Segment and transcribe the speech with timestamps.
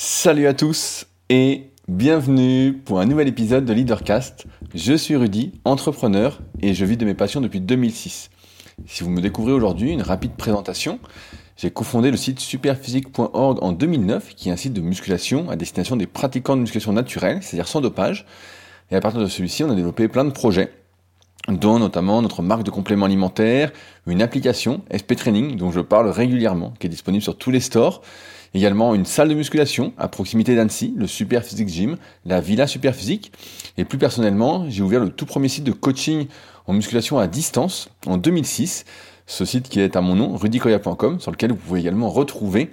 [0.00, 4.46] Salut à tous et bienvenue pour un nouvel épisode de Leadercast.
[4.72, 8.30] Je suis Rudy, entrepreneur et je vis de mes passions depuis 2006.
[8.86, 11.00] Si vous me découvrez aujourd'hui, une rapide présentation.
[11.56, 15.96] J'ai cofondé le site superphysique.org en 2009, qui est un site de musculation à destination
[15.96, 18.24] des pratiquants de musculation naturelle, c'est-à-dire sans dopage.
[18.92, 20.72] Et à partir de celui-ci, on a développé plein de projets,
[21.48, 23.72] dont notamment notre marque de compléments alimentaires,
[24.06, 28.02] une application SP Training dont je parle régulièrement, qui est disponible sur tous les stores,
[28.54, 32.94] également une salle de musculation à proximité d'Annecy, le Super Physique Gym, la Villa Super
[32.94, 33.32] Physique,
[33.76, 36.26] et plus personnellement, j'ai ouvert le tout premier site de coaching
[36.66, 38.84] en musculation à distance en 2006,
[39.26, 42.70] ce site qui est à mon nom, rudicoya.com, sur lequel vous pouvez également retrouver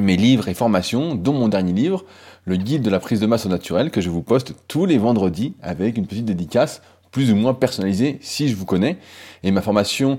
[0.00, 2.04] mes livres et formations, dont mon dernier livre,
[2.44, 4.98] le guide de la prise de masse au naturel, que je vous poste tous les
[4.98, 6.80] vendredis avec une petite dédicace
[7.12, 8.98] plus ou moins personnalisée si je vous connais.
[9.44, 10.18] Et ma formation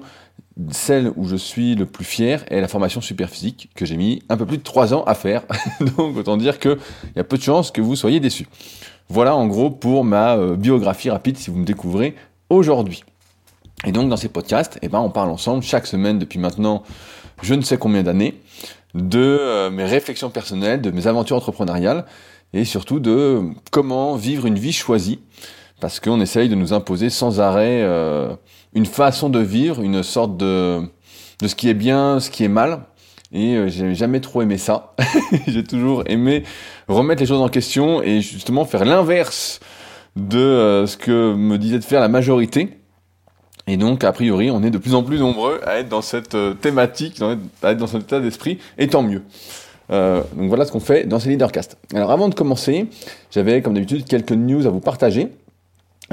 [0.72, 4.22] celle où je suis le plus fier est la formation super physique que j'ai mis
[4.30, 5.44] un peu plus de 3 ans à faire.
[5.98, 6.78] Donc autant dire qu'il
[7.16, 8.48] y a peu de chances que vous soyez déçus.
[9.10, 12.16] Voilà en gros pour ma euh, biographie rapide si vous me découvrez
[12.50, 13.04] aujourd'hui.
[13.86, 16.84] Et donc dans ces podcasts, eh ben, on parle ensemble chaque semaine depuis maintenant
[17.42, 18.39] je ne sais combien d'années
[18.94, 22.06] de euh, mes réflexions personnelles, de mes aventures entrepreneuriales
[22.54, 25.20] et surtout de comment vivre une vie choisie
[25.84, 28.34] parce qu'on essaye de nous imposer sans arrêt euh,
[28.73, 30.80] une façon de vivre, une sorte de,
[31.42, 32.86] de ce qui est bien, ce qui est mal.
[33.34, 34.95] Et euh, j'ai jamais trop aimé ça.
[35.48, 36.44] j'ai toujours aimé
[36.88, 39.59] remettre les choses en question et justement faire l'inverse
[40.16, 42.80] de euh, ce que me disait de faire la majorité.
[43.67, 46.38] Et donc, a priori, on est de plus en plus nombreux à être dans cette
[46.61, 47.22] thématique,
[47.61, 49.23] à être dans cet état d'esprit, et tant mieux.
[49.89, 51.78] donc voilà ce qu'on fait dans ces leadercasts.
[51.94, 52.88] Alors avant de commencer,
[53.31, 55.30] j'avais comme d'habitude quelques news à vous partager.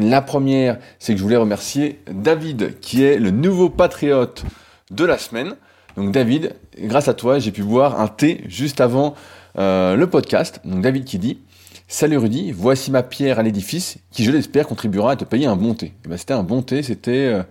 [0.00, 4.44] La première, c'est que je voulais remercier David, qui est le nouveau patriote
[4.90, 5.56] de la semaine.
[5.98, 9.14] Donc David, grâce à toi, j'ai pu boire un thé juste avant
[9.58, 10.62] euh, le podcast.
[10.64, 11.40] Donc David qui dit
[11.86, 15.56] Salut Rudy, voici ma pierre à l'édifice qui, je l'espère, contribuera à te payer un
[15.56, 15.92] bon thé.
[16.08, 17.42] Ben, c'était un bon thé, c'était, euh,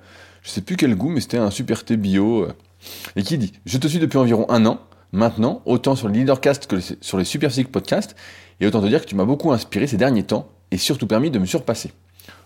[0.41, 2.45] je sais plus quel goût, mais c'était un super thé bio.
[2.45, 2.53] Euh.
[3.15, 4.79] et qui dit Je te suis depuis environ un an,
[5.11, 8.15] maintenant, autant sur le Leadercast que sur les Super Podcasts,
[8.59, 11.29] et autant te dire que tu m'as beaucoup inspiré ces derniers temps, et surtout permis
[11.29, 11.91] de me surpasser.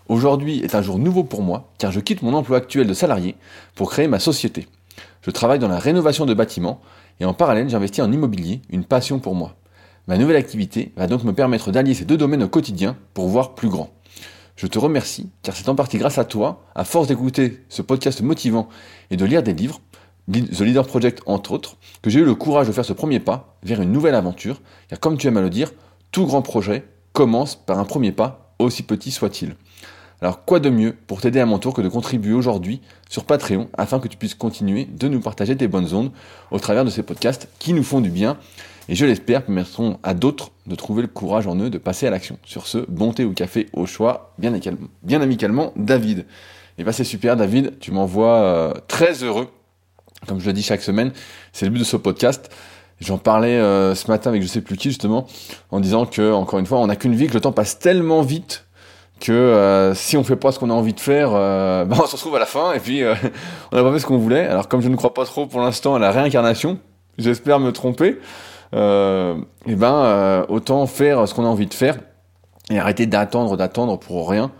[0.08, 3.36] Aujourd'hui est un jour nouveau pour moi car je quitte mon emploi actuel de salarié
[3.74, 4.68] pour créer ma société.
[5.22, 6.82] Je travaille dans la rénovation de bâtiments
[7.20, 9.54] et en parallèle j'investis en immobilier, une passion pour moi.
[10.06, 13.54] Ma nouvelle activité va donc me permettre d'allier ces deux domaines au quotidien pour voir
[13.54, 13.90] plus grand.
[14.56, 18.20] Je te remercie car c'est en partie grâce à toi, à force d'écouter ce podcast
[18.20, 18.68] motivant
[19.10, 19.80] et de lire des livres,
[20.30, 23.56] The Leader Project entre autres, que j'ai eu le courage de faire ce premier pas
[23.62, 25.72] vers une nouvelle aventure, car comme tu aimes à le dire,
[26.12, 26.84] tout grand projet
[27.14, 29.54] commence par un premier pas, aussi petit soit-il.
[30.20, 33.68] Alors quoi de mieux pour t'aider à mon tour que de contribuer aujourd'hui sur Patreon
[33.76, 36.12] afin que tu puisses continuer de nous partager tes bonnes ondes
[36.50, 38.38] au travers de ces podcasts qui nous font du bien
[38.88, 42.10] et je l'espère permettront à d'autres de trouver le courage en eux de passer à
[42.10, 42.38] l'action.
[42.44, 44.58] Sur ce, bonté ou café au choix, bien,
[45.02, 46.20] bien amicalement, David.
[46.20, 46.24] Et
[46.78, 49.48] eh bah ben, c'est super David, tu m'envoies euh, très heureux,
[50.26, 51.12] comme je le dis chaque semaine,
[51.52, 52.50] c'est le but de ce podcast.
[53.04, 55.26] J'en parlais euh, ce matin avec je sais plus qui justement,
[55.70, 58.22] en disant que encore une fois, on n'a qu'une vie, que le temps passe tellement
[58.22, 58.66] vite
[59.20, 62.06] que euh, si on fait pas ce qu'on a envie de faire, euh, ben on
[62.06, 63.02] se retrouve à la fin et puis
[63.72, 64.46] on n'a pas fait ce qu'on voulait.
[64.46, 66.78] Alors comme je ne crois pas trop pour l'instant à la réincarnation,
[67.18, 68.18] j'espère me tromper,
[68.72, 71.98] et ben autant faire ce qu'on a envie de faire
[72.70, 74.50] et arrêter d'attendre, d'attendre pour rien.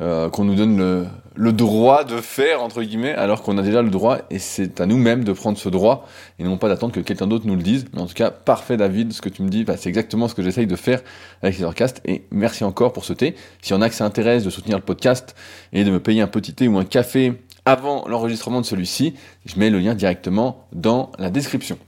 [0.00, 3.90] Euh, qu'on nous donne le, droit de faire, entre guillemets, alors qu'on a déjà le
[3.90, 6.08] droit, et c'est à nous-mêmes de prendre ce droit,
[6.40, 7.84] et non pas d'attendre que quelqu'un d'autre nous le dise.
[7.92, 10.34] Mais en tout cas, parfait David, ce que tu me dis, bah, c'est exactement ce
[10.34, 11.00] que j'essaye de faire
[11.42, 13.36] avec les podcasts, et merci encore pour ce thé.
[13.62, 15.36] S'il y en a que ça intéresse de soutenir le podcast,
[15.72, 17.34] et de me payer un petit thé ou un café
[17.64, 19.14] avant l'enregistrement de celui-ci,
[19.46, 21.78] je mets le lien directement dans la description.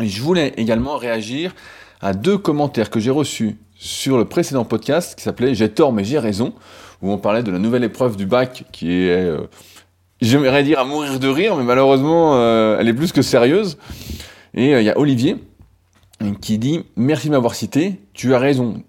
[0.00, 1.52] Et je voulais également réagir
[2.00, 6.04] à deux commentaires que j'ai reçus sur le précédent podcast qui s'appelait J'ai tort mais
[6.04, 6.54] j'ai raison
[7.04, 9.46] où on parlait de la nouvelle épreuve du bac qui est, euh,
[10.22, 13.76] j'aimerais dire à mourir de rire, mais malheureusement, euh, elle est plus que sérieuse.
[14.54, 15.36] Et euh, il y a Olivier
[16.40, 18.82] qui dit Merci de m'avoir cité, tu as raison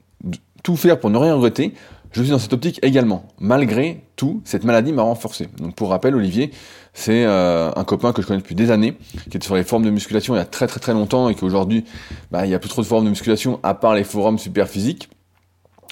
[0.63, 1.73] tout faire pour ne rien regretter.
[2.13, 3.27] Je suis dans cette optique également.
[3.37, 5.49] Malgré tout, cette maladie m'a renforcé.
[5.57, 6.51] Donc pour rappel, Olivier,
[6.93, 8.95] c'est un copain que je connais depuis des années,
[9.29, 11.35] qui était sur les formes de musculation il y a très très très longtemps et
[11.35, 11.83] qu'aujourd'hui,
[12.31, 14.69] bah, il n'y a plus trop de formes de musculation à part les forums super
[14.69, 15.09] physiques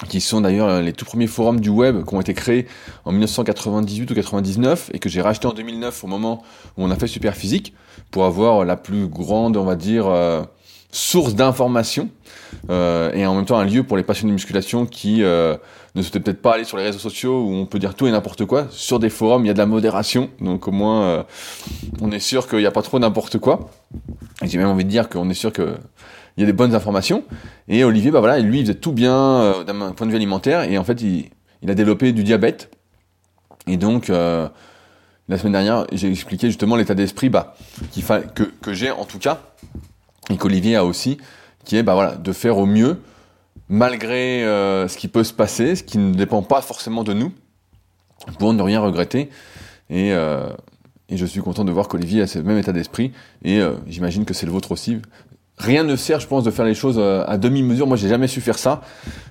[0.08, 2.66] qui sont d'ailleurs les tout premiers forums du web qui ont été créés
[3.04, 6.42] en 1998 ou 99 et que j'ai racheté en 2009 au moment
[6.76, 7.74] où on a fait Super Physique
[8.10, 10.42] pour avoir la plus grande, on va dire, euh,
[10.90, 12.08] source d'information
[12.70, 15.56] euh, et en même temps un lieu pour les passionnés de musculation qui euh,
[15.94, 18.10] ne souhaitaient peut-être pas aller sur les réseaux sociaux où on peut dire tout et
[18.10, 18.66] n'importe quoi.
[18.70, 21.24] Sur des forums, il y a de la modération, donc au moins
[22.00, 23.70] on est sûr qu'il n'y a pas trop n'importe quoi.
[24.42, 25.76] J'ai même envie de dire qu'on est sûr que
[26.36, 27.24] il y a des bonnes informations.
[27.68, 30.78] Et Olivier, bah voilà, lui, il faisait tout bien d'un point de vue alimentaire, et
[30.78, 31.30] en fait, il,
[31.70, 32.70] a développé du diabète.
[33.66, 37.54] Et donc, la semaine dernière, j'ai expliqué justement l'état d'esprit bah,
[38.34, 39.40] que, j'ai en tout cas,
[40.28, 41.18] et qu'Olivier a aussi,
[41.64, 43.00] qui est bah, de faire au mieux,
[43.68, 44.40] malgré
[44.88, 47.32] ce qui peut se passer, ce qui ne dépend pas forcément de nous,
[48.38, 49.30] pour ne rien regretter.
[49.90, 50.48] Et, euh,
[51.10, 53.12] je suis content de voir qu'Olivier a ce même état d'esprit.
[53.44, 55.00] Et euh, j'imagine que c'est le vôtre aussi.
[55.58, 57.86] Rien ne sert, je pense, de faire les choses euh, à demi-mesure.
[57.86, 58.82] Moi, j'ai jamais su faire ça.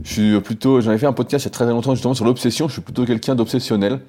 [0.04, 2.26] Je suis plutôt, j'en ai fait un podcast il y a très longtemps justement sur
[2.26, 2.68] l'obsession.
[2.68, 4.00] Je suis plutôt quelqu'un d'obsessionnel.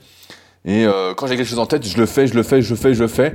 [0.65, 2.71] Et euh, quand j'ai quelque chose en tête, je le fais, je le fais, je
[2.71, 3.35] le fais, je le fais,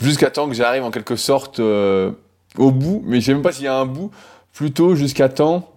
[0.00, 2.10] jusqu'à temps que j'arrive en quelque sorte euh,
[2.56, 3.02] au bout.
[3.06, 4.10] Mais je sais même pas s'il y a un bout.
[4.52, 5.70] Plutôt jusqu'à temps,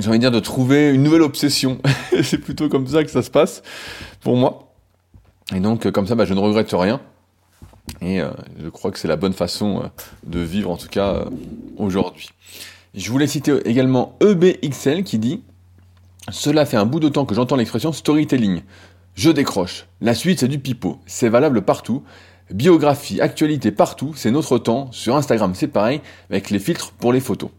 [0.00, 1.78] j'ai envie de dire, de trouver une nouvelle obsession.
[2.22, 3.62] c'est plutôt comme ça que ça se passe
[4.20, 4.72] pour moi.
[5.54, 7.00] Et donc, comme ça, bah, je ne regrette rien.
[8.00, 8.30] Et euh,
[8.62, 9.88] je crois que c'est la bonne façon euh,
[10.26, 11.24] de vivre, en tout cas, euh,
[11.76, 12.30] aujourd'hui.
[12.94, 15.42] Je voulais citer également EBXL qui dit
[16.30, 18.62] Cela fait un bout de temps que j'entends l'expression storytelling.
[19.14, 19.86] Je décroche.
[20.00, 20.98] La suite, c'est du pipeau.
[21.06, 22.02] C'est valable partout.
[22.50, 24.90] Biographie, actualité partout, c'est notre temps.
[24.92, 26.00] Sur Instagram, c'est pareil,
[26.30, 27.50] avec les filtres pour les photos.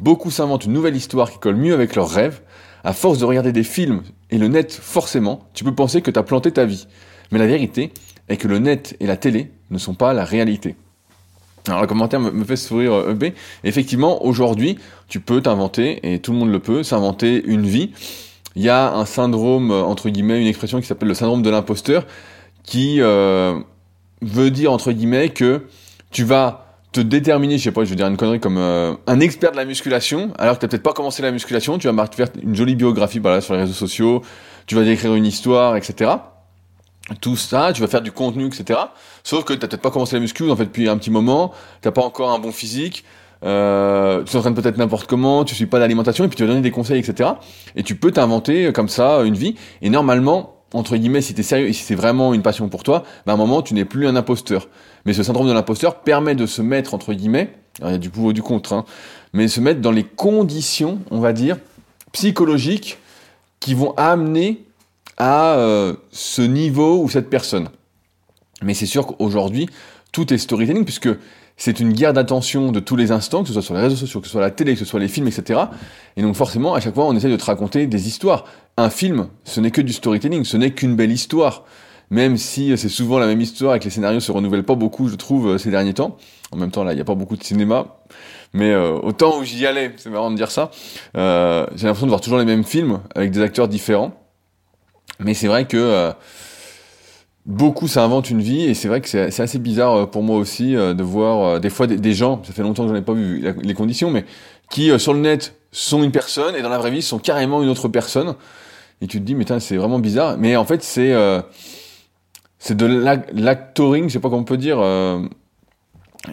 [0.00, 2.42] Beaucoup s'inventent une nouvelle histoire qui colle mieux avec leurs rêves.
[2.84, 6.18] À force de regarder des films et le net, forcément, tu peux penser que tu
[6.18, 6.86] as planté ta vie.
[7.32, 7.92] Mais la vérité
[8.28, 10.76] est que le net et la télé ne sont pas la réalité.
[11.66, 13.34] Alors le commentaire me, fait sourire EB.
[13.64, 14.78] Effectivement, aujourd'hui,
[15.08, 17.90] tu peux t'inventer, et tout le monde le peut, s'inventer une vie.
[18.56, 22.06] Il y a un syndrome, entre guillemets, une expression qui s'appelle le syndrome de l'imposteur,
[22.62, 23.58] qui euh,
[24.22, 25.66] veut dire, entre guillemets, que
[26.10, 29.20] tu vas te déterminer, je sais pas, je veux dire une connerie comme euh, un
[29.20, 32.28] expert de la musculation, alors que tu peut-être pas commencé la musculation, tu vas faire
[32.42, 34.22] une jolie biographie voilà, sur les réseaux sociaux,
[34.66, 36.12] tu vas décrire une histoire, etc.
[37.20, 38.78] Tout ça, tu vas faire du contenu, etc.
[39.24, 41.90] Sauf que tu peut-être pas commencé la muscu, en fait, depuis un petit moment, t'as
[41.90, 43.04] pas encore un bon physique,
[43.44, 46.60] euh, tu t'entraînes peut-être n'importe comment, tu suis pas d'alimentation, et puis tu vas donner
[46.60, 47.30] des conseils, etc.
[47.76, 49.54] Et tu peux t'inventer euh, comme ça une vie.
[49.80, 53.04] Et normalement, entre guillemets, si t'es sérieux et si c'est vraiment une passion pour toi,
[53.24, 54.68] bah, à un moment, tu n'es plus un imposteur.
[55.06, 58.10] Mais ce syndrome de l'imposteur permet de se mettre, entre guillemets, il y a du
[58.10, 58.84] pour du contre, hein,
[59.32, 61.56] mais se mettre dans les conditions, on va dire,
[62.12, 62.98] psychologiques
[63.60, 64.64] qui vont amener
[65.18, 67.68] à euh, ce niveau ou cette personne.
[68.62, 69.68] Mais c'est sûr qu'aujourd'hui,
[70.12, 71.10] tout est storytelling, puisque
[71.56, 74.20] c'est une guerre d'attention de tous les instants, que ce soit sur les réseaux sociaux,
[74.20, 75.60] que ce soit la télé, que ce soit les films, etc.
[76.16, 78.44] Et donc forcément, à chaque fois, on essaie de te raconter des histoires.
[78.76, 81.64] Un film, ce n'est que du storytelling, ce n'est qu'une belle histoire.
[82.10, 85.08] Même si c'est souvent la même histoire et que les scénarios se renouvellent pas beaucoup,
[85.08, 86.16] je trouve, euh, ces derniers temps.
[86.52, 87.98] En même temps, là, il n'y a pas beaucoup de cinéma.
[88.54, 90.70] Mais euh, au temps où j'y allais, c'est marrant de dire ça,
[91.18, 94.12] euh, j'ai l'impression de voir toujours les mêmes films avec des acteurs différents.
[95.20, 96.12] Mais c'est vrai que euh,
[97.48, 100.76] beaucoup s'inventent une vie et c'est vrai que c'est assez bizarre euh, pour moi aussi
[100.76, 103.14] euh, de voir euh, des fois des, gens, ça fait longtemps que j'en ai pas
[103.14, 104.24] vu les conditions, mais
[104.70, 107.70] qui sur le net sont une personne et dans la vraie vie sont carrément une
[107.70, 108.34] autre personne.
[109.00, 110.36] Et tu te dis, mais c'est vraiment bizarre.
[110.38, 111.14] Mais en fait, c'est
[112.58, 114.78] c'est de l'actoring, je sais pas comment on peut dire.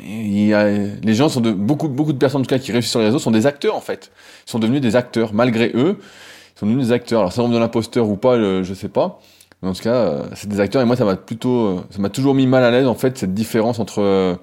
[0.04, 2.72] Il y a, les gens sont de beaucoup beaucoup de personnes en tout cas qui
[2.74, 4.12] réussissent sur les réseaux sont des acteurs en fait.
[4.48, 6.00] Ils sont devenus des acteurs malgré eux.
[6.56, 7.20] Sont devenus des acteurs.
[7.20, 9.20] Alors, nombre de l'imposteur ou pas, je sais pas.
[9.62, 12.00] Mais en tout cas, euh, c'est des acteurs et moi ça m'a plutôt, euh, ça
[12.00, 14.36] m'a toujours mis mal à l'aise en fait cette différence entre euh,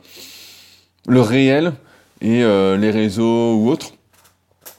[1.07, 1.75] le réel
[2.21, 3.93] et les réseaux ou autres.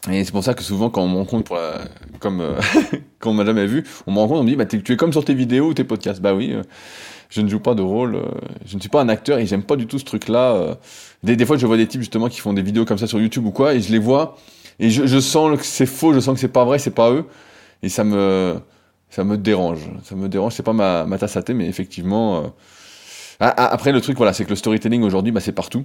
[0.09, 1.81] Et c'est pour ça que souvent quand on me rencontre pour la,
[2.19, 2.41] comme
[3.19, 5.11] quand on m'a jamais vu, on me rencontre, on me dit bah tu es comme
[5.11, 6.21] sur tes vidéos ou tes podcasts.
[6.21, 6.55] Bah oui,
[7.29, 8.21] je ne joue pas de rôle,
[8.65, 10.77] je ne suis pas un acteur et j'aime pas du tout ce truc-là.
[11.23, 13.19] Des, des fois je vois des types justement qui font des vidéos comme ça sur
[13.19, 14.37] YouTube ou quoi et je les vois
[14.79, 17.25] et je, sens que c'est faux, je sens que c'est pas vrai, c'est pas eux
[17.81, 18.59] et ça me
[19.13, 19.81] ça me dérange.
[20.03, 22.37] Ça me dérange, c'est pas ma, ma tasse à thé, mais effectivement.
[22.37, 22.47] Euh,
[23.39, 25.83] après, le truc, voilà, c'est que le storytelling aujourd'hui, bah, c'est partout.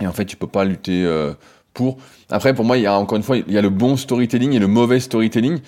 [0.00, 1.32] Et en fait, tu peux pas lutter euh,
[1.74, 1.96] pour.
[2.30, 4.52] Après, pour moi, il y a encore une fois, il y a le bon storytelling
[4.52, 5.58] et le mauvais storytelling.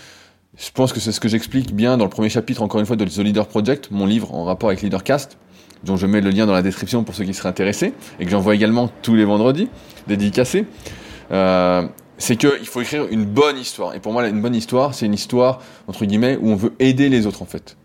[0.57, 2.95] Je pense que c'est ce que j'explique bien dans le premier chapitre, encore une fois,
[2.95, 5.37] de The Leader Project, mon livre en rapport avec Leadercast,
[5.83, 8.31] dont je mets le lien dans la description pour ceux qui seraient intéressés, et que
[8.31, 9.69] j'envoie également tous les vendredis,
[10.07, 10.65] dédicacé.
[11.33, 13.95] Euh, c'est qu'il faut écrire une bonne histoire.
[13.95, 17.09] Et pour moi, une bonne histoire, c'est une histoire, entre guillemets, où on veut aider
[17.09, 17.77] les autres, en fait.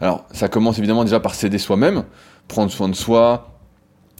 [0.00, 2.04] Alors, ça commence évidemment déjà par s'aider soi-même,
[2.46, 3.58] prendre soin de soi,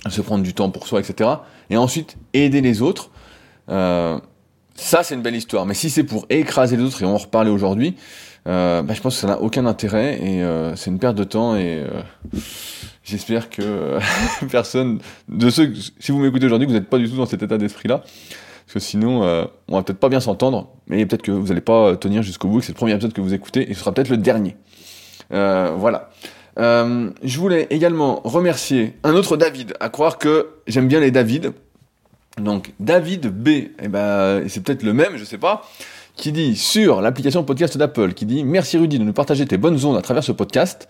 [0.08, 1.30] se prendre du temps pour soi, etc.
[1.70, 3.10] Et ensuite, aider les autres.
[3.68, 4.18] Euh,
[4.74, 5.66] ça, c'est une belle histoire.
[5.66, 7.96] Mais si c'est pour écraser les autres, et on en reparler aujourd'hui,
[8.48, 11.24] euh, bah, je pense que ça n'a aucun intérêt, et euh, c'est une perte de
[11.24, 11.84] temps, et
[13.04, 13.98] j'espère que
[14.50, 17.56] personne, de ceux, si vous m'écoutez aujourd'hui, vous n'êtes pas du tout dans cet état
[17.56, 18.02] d'esprit-là.
[18.66, 21.60] Parce que sinon, euh, on va peut-être pas bien s'entendre, mais peut-être que vous n'allez
[21.60, 23.92] pas tenir jusqu'au bout, que c'est le premier épisode que vous écoutez, et ce sera
[23.92, 24.56] peut-être le dernier.
[25.32, 26.10] Euh, voilà.
[26.58, 31.52] Euh, je voulais également remercier un autre David, à croire que j'aime bien les David.
[32.40, 35.62] Donc David B, et eh ben, c'est peut-être le même, je sais pas,
[36.16, 39.84] qui dit sur l'application podcast d'Apple, qui dit merci Rudy de nous partager tes bonnes
[39.84, 40.88] ondes à travers ce podcast.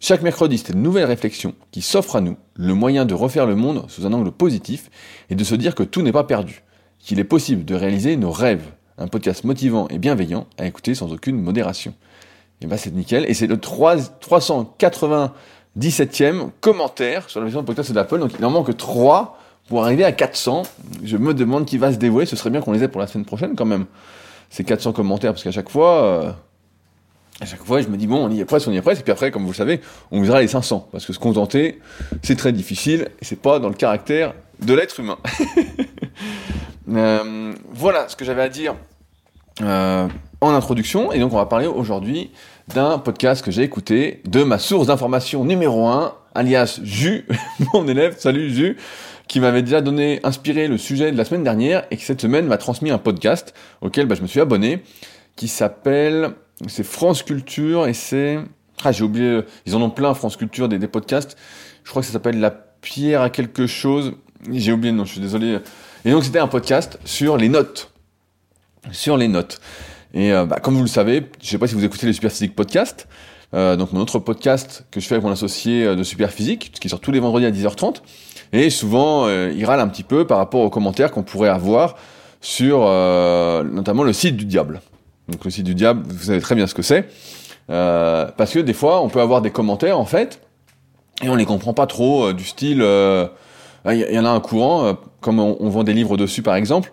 [0.00, 3.54] Chaque mercredi, c'est une nouvelle réflexion qui s'offre à nous, le moyen de refaire le
[3.54, 4.90] monde sous un angle positif
[5.30, 6.64] et de se dire que tout n'est pas perdu,
[7.02, 8.62] qu'il est possible de réaliser nos rêves.
[8.98, 11.94] Un podcast motivant et bienveillant à écouter sans aucune modération.
[12.60, 13.24] Et ben c'est nickel.
[13.28, 18.20] Et c'est le 3, 397e commentaire sur la version de podcast d'Apple.
[18.20, 19.36] Donc il en manque 3
[19.68, 20.62] pour arriver à 400.
[21.02, 22.26] Je me demande qui va se dévouer.
[22.26, 23.86] Ce serait bien qu'on les ait pour la semaine prochaine quand même.
[24.50, 26.04] Ces 400 commentaires parce qu'à chaque fois...
[26.04, 26.30] Euh,
[27.40, 29.00] à chaque fois, je me dis, bon, on y est presque, on y est presque,
[29.00, 29.80] et puis après, comme vous le savez,
[30.12, 31.80] on visera les 500, parce que se contenter,
[32.22, 35.18] c'est très difficile, et c'est pas dans le caractère de l'être humain.
[36.92, 38.74] Euh, voilà ce que j'avais à dire
[39.60, 40.08] euh,
[40.40, 42.30] en introduction, et donc on va parler aujourd'hui
[42.68, 47.26] d'un podcast que j'ai écouté, de ma source d'information numéro 1, alias Jus,
[47.74, 48.76] mon élève, salut Jus,
[49.28, 52.46] qui m'avait déjà donné, inspiré le sujet de la semaine dernière, et qui cette semaine
[52.46, 54.82] m'a transmis un podcast auquel bah, je me suis abonné,
[55.36, 56.30] qui s'appelle,
[56.66, 58.38] c'est France Culture, et c'est,
[58.84, 61.36] ah j'ai oublié, ils en ont plein France Culture, des, des podcasts,
[61.84, 64.14] je crois que ça s'appelle La Pierre à quelque chose,
[64.50, 65.58] j'ai oublié nom, je suis désolé,
[66.04, 67.92] et donc c'était un podcast sur les notes.
[68.90, 69.60] Sur les notes.
[70.14, 72.54] Et euh, bah, comme vous le savez, je sais pas si vous écoutez les Superphysique
[72.54, 73.08] Podcast,
[73.54, 76.88] euh, donc mon autre podcast que je fais avec mon associé euh, de Superphysique, qui
[76.88, 78.02] sort tous les vendredis à 10h30.
[78.52, 81.96] Et souvent, il râle un petit peu par rapport aux commentaires qu'on pourrait avoir
[82.42, 84.82] sur notamment le site du diable.
[85.28, 87.08] Donc le site du diable, vous savez très bien ce que c'est.
[87.66, 90.42] parce que des fois, on peut avoir des commentaires, en fait,
[91.22, 92.82] et on les comprend pas trop, du style...
[93.90, 96.92] Il y, en a un courant, comme on, vend des livres dessus par exemple,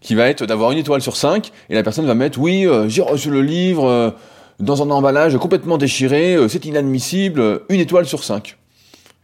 [0.00, 2.88] qui va être d'avoir une étoile sur cinq, et la personne va mettre oui, euh,
[2.88, 4.10] j'ai reçu le livre euh,
[4.60, 8.56] dans un emballage complètement déchiré, euh, c'est inadmissible, une étoile sur cinq.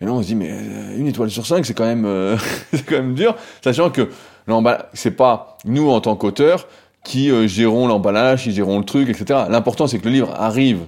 [0.01, 0.51] Et là on se dit mais
[0.97, 2.37] une étoile sur cinq c'est quand même
[2.73, 4.09] c'est quand même dur, sachant que
[4.49, 6.67] l'emballage c'est pas nous en tant qu'auteurs
[7.05, 9.43] qui gérons l'emballage, qui gérons le truc, etc.
[9.49, 10.81] L'important c'est que le livre arrive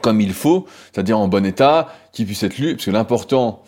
[0.00, 3.62] comme il faut, c'est-à-dire en bon état, qu'il puisse être lu, parce que l'important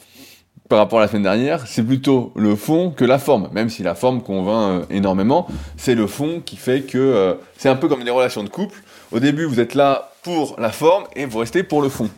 [0.71, 3.49] par rapport à la semaine dernière, c'est plutôt le fond que la forme.
[3.53, 7.69] Même si la forme convainc euh, énormément, c'est le fond qui fait que euh, c'est
[7.69, 8.81] un peu comme les relations de couple.
[9.11, 12.09] Au début, vous êtes là pour la forme et vous restez pour le fond.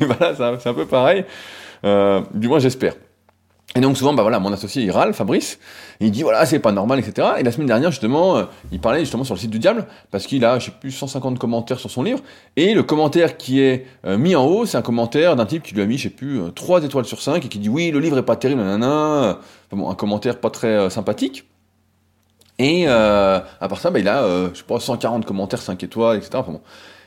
[0.00, 1.24] et voilà, c'est un peu pareil.
[1.84, 2.94] Euh, du moins, j'espère.
[3.76, 5.60] Et donc souvent, bah voilà, mon associé il râle, Fabrice,
[6.00, 7.28] il dit voilà c'est pas normal, etc.
[7.38, 10.26] Et la semaine dernière justement, euh, il parlait justement sur le site du diable parce
[10.26, 12.18] qu'il a, je sais plus, 150 commentaires sur son livre.
[12.56, 15.74] Et le commentaire qui est euh, mis en haut, c'est un commentaire d'un type qui
[15.74, 17.92] lui a mis, je sais plus, 3 euh, étoiles sur 5 et qui dit oui
[17.92, 19.38] le livre est pas terrible, nanana.
[19.70, 21.44] Bon, un commentaire pas très sympathique.
[22.58, 26.42] Et à part ça, bah, il a, je sais pas, 140 commentaires 5 étoiles, etc.
[26.44, 26.60] Bon.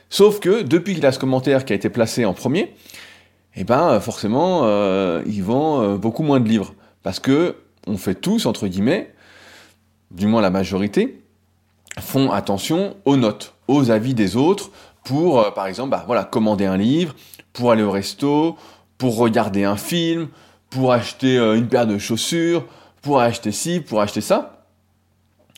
[0.08, 2.74] Sauf que depuis qu'il a ce commentaire qui a été placé en premier,
[3.56, 6.74] eh ben forcément, euh, ils vendent euh, beaucoup moins de livres.
[7.02, 7.56] Parce que
[7.86, 9.14] on fait tous, entre guillemets,
[10.10, 11.22] du moins la majorité,
[12.00, 14.70] font attention aux notes, aux avis des autres,
[15.04, 17.14] pour, euh, par exemple, bah, voilà, commander un livre,
[17.52, 18.56] pour aller au resto,
[18.98, 20.28] pour regarder un film,
[20.70, 22.64] pour acheter une paire de chaussures,
[23.02, 24.64] pour acheter ci, pour acheter ça.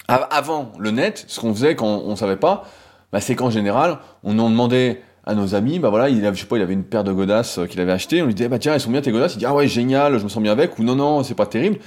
[0.09, 2.65] Avant le net, ce qu'on faisait quand on ne savait pas,
[3.13, 6.43] bah, c'est qu'en général, on en demandait à nos amis, bah voilà, il avait, je
[6.43, 8.49] sais pas, il avait une paire de godasses euh, qu'il avait acheté, on lui disait,
[8.49, 10.41] bah tiens, elles sont bien tes godasses, il dit, ah ouais, génial, je me sens
[10.41, 11.79] bien avec, ou non, non, c'est pas terrible.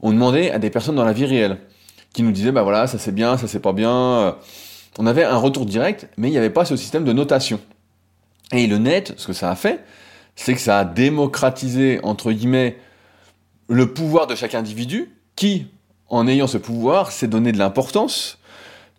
[0.00, 1.58] On demandait à des personnes dans la vie réelle,
[2.14, 4.36] qui nous disaient, bah voilà, ça c'est bien, ça c'est pas bien.
[4.98, 7.60] On avait un retour direct, mais il n'y avait pas ce système de notation.
[8.52, 9.84] Et le net, ce que ça a fait,
[10.36, 12.78] c'est que ça a démocratisé, entre guillemets,
[13.68, 15.66] le pouvoir de chaque individu, qui,
[16.08, 18.38] en ayant ce pouvoir, s'est donné de l'importance.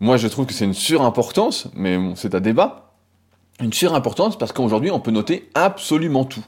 [0.01, 2.86] Moi, je trouve que c'est une surimportance, mais bon, c'est à débat
[3.59, 6.45] une surimportance parce qu'aujourd'hui on peut noter absolument tout.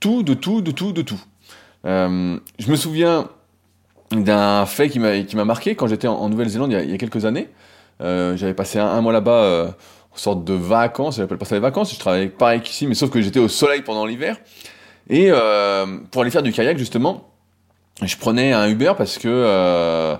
[0.00, 1.20] Tout, de tout, de tout, de tout.
[1.86, 3.28] Euh, je me souviens
[4.10, 7.48] d'un fait qui m'a marqué quand j'étais en, Nouvelle-Zélande il, y a quelques années.
[8.02, 9.68] Euh, j'avais passé un, mois là-bas euh,
[10.12, 13.10] en sorte de vacances, j'appelle pas ça des vacances, je travaillais pareil qu'ici, mais sauf
[13.10, 14.36] que j'étais au soleil pendant l'hiver.
[15.08, 15.30] Et
[16.10, 17.30] pour aller faire du kayak justement,
[18.02, 20.16] je prenais un Uber parce que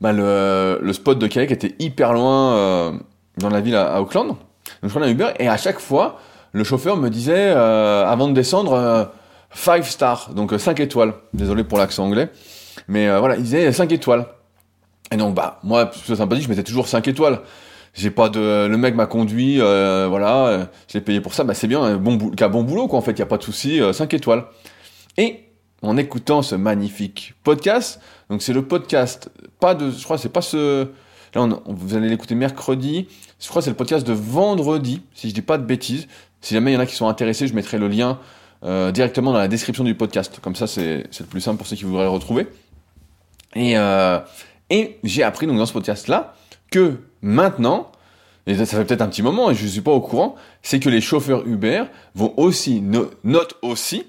[0.00, 2.98] bah, le, le, spot de kayak était hyper loin
[3.36, 4.36] dans la ville à Auckland.
[4.82, 6.18] Donc je prenais un Uber et à chaque fois,
[6.52, 9.10] le chauffeur me disait, euh, avant de descendre,
[9.54, 11.14] 5 euh, stars, donc 5 euh, étoiles.
[11.32, 12.30] Désolé pour l'accent anglais.
[12.88, 14.26] Mais voilà, il disait 5 étoiles.
[15.12, 17.40] Et donc, bah, moi, c'est sympathique, je mettais toujours 5 étoiles.
[17.94, 21.68] J'ai pas de, le mec m'a conduit, voilà, je l'ai payé pour ça, bah, c'est
[21.68, 24.44] bien, bon, qu'un bon boulot, quoi, en fait, y a pas de souci, 5 étoiles.
[25.16, 25.48] Et,
[25.82, 30.40] en écoutant ce magnifique podcast, donc c'est le podcast, pas de, je crois, c'est pas
[30.40, 30.88] ce,
[31.34, 33.08] Là, vous allez l'écouter mercredi.
[33.42, 36.06] Je crois que c'est le podcast de vendredi, si je dis pas de bêtises.
[36.40, 38.20] Si jamais il y en a qui sont intéressés, je mettrai le lien
[38.62, 40.38] euh, directement dans la description du podcast.
[40.40, 42.46] Comme ça, c'est le plus simple pour ceux qui voudraient le retrouver.
[43.56, 44.20] Et, euh,
[44.70, 46.34] et j'ai appris donc dans ce podcast-là
[46.70, 47.90] que maintenant,
[48.46, 50.78] et ça fait peut-être un petit moment et je ne suis pas au courant, c'est
[50.78, 51.84] que les chauffeurs Uber
[52.14, 54.06] vont aussi, no notent aussi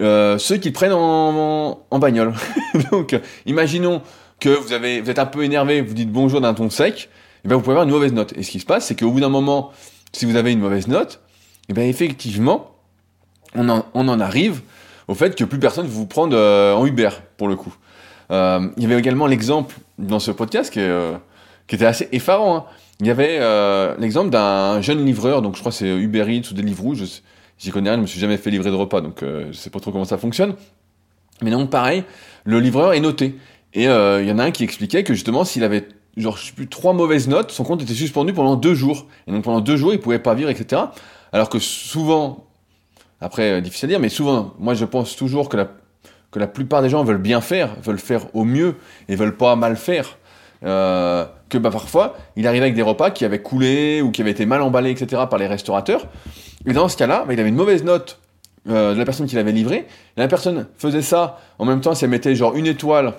[0.00, 2.34] euh, ceux qui prennent en, en, bagnole.
[2.90, 4.02] donc, imaginons
[4.40, 7.08] que vous, avez, vous êtes un peu énervé, vous dites bonjour d'un ton sec,
[7.44, 8.32] et bien vous pouvez avoir une mauvaise note.
[8.36, 9.72] Et ce qui se passe, c'est qu'au bout d'un moment,
[10.12, 11.20] si vous avez une mauvaise note,
[11.68, 12.74] et bien effectivement,
[13.54, 14.62] on en, on en arrive
[15.08, 17.74] au fait que plus personne ne vous prendre euh, en Uber, pour le coup.
[18.30, 21.14] Euh, il y avait également l'exemple dans ce podcast qui, euh,
[21.66, 22.56] qui était assez effarant.
[22.56, 22.64] Hein.
[23.00, 26.50] Il y avait euh, l'exemple d'un jeune livreur, donc je crois que c'est Uber Eats
[26.50, 27.04] ou Deliveroo, je
[27.58, 29.68] j'y connais rien, je me suis jamais fait livrer de repas, donc euh, je sais
[29.68, 30.54] pas trop comment ça fonctionne.
[31.42, 32.04] Mais donc pareil,
[32.44, 33.36] le livreur est noté.
[33.72, 35.86] Et il y en a un qui expliquait que justement s'il avait
[36.16, 39.06] genre je sais plus trois mauvaises notes, son compte était suspendu pendant deux jours.
[39.26, 40.82] Et donc pendant deux jours, il pouvait pas vivre, etc.
[41.32, 42.46] Alors que souvent,
[43.20, 45.68] après difficile à dire, mais souvent, moi je pense toujours que la
[46.30, 48.76] que la plupart des gens veulent bien faire, veulent faire au mieux
[49.08, 50.16] et veulent pas mal faire.
[50.62, 54.30] Euh, que bah, parfois, il arrivait avec des repas qui avaient coulé ou qui avaient
[54.30, 55.22] été mal emballés, etc.
[55.28, 56.06] par les restaurateurs.
[56.66, 58.20] Et dans ce cas-là, bah, il avait une mauvaise note
[58.68, 59.86] euh, de la personne qui l'avait livré.
[60.16, 63.14] La personne faisait ça en même temps si elle mettait genre une étoile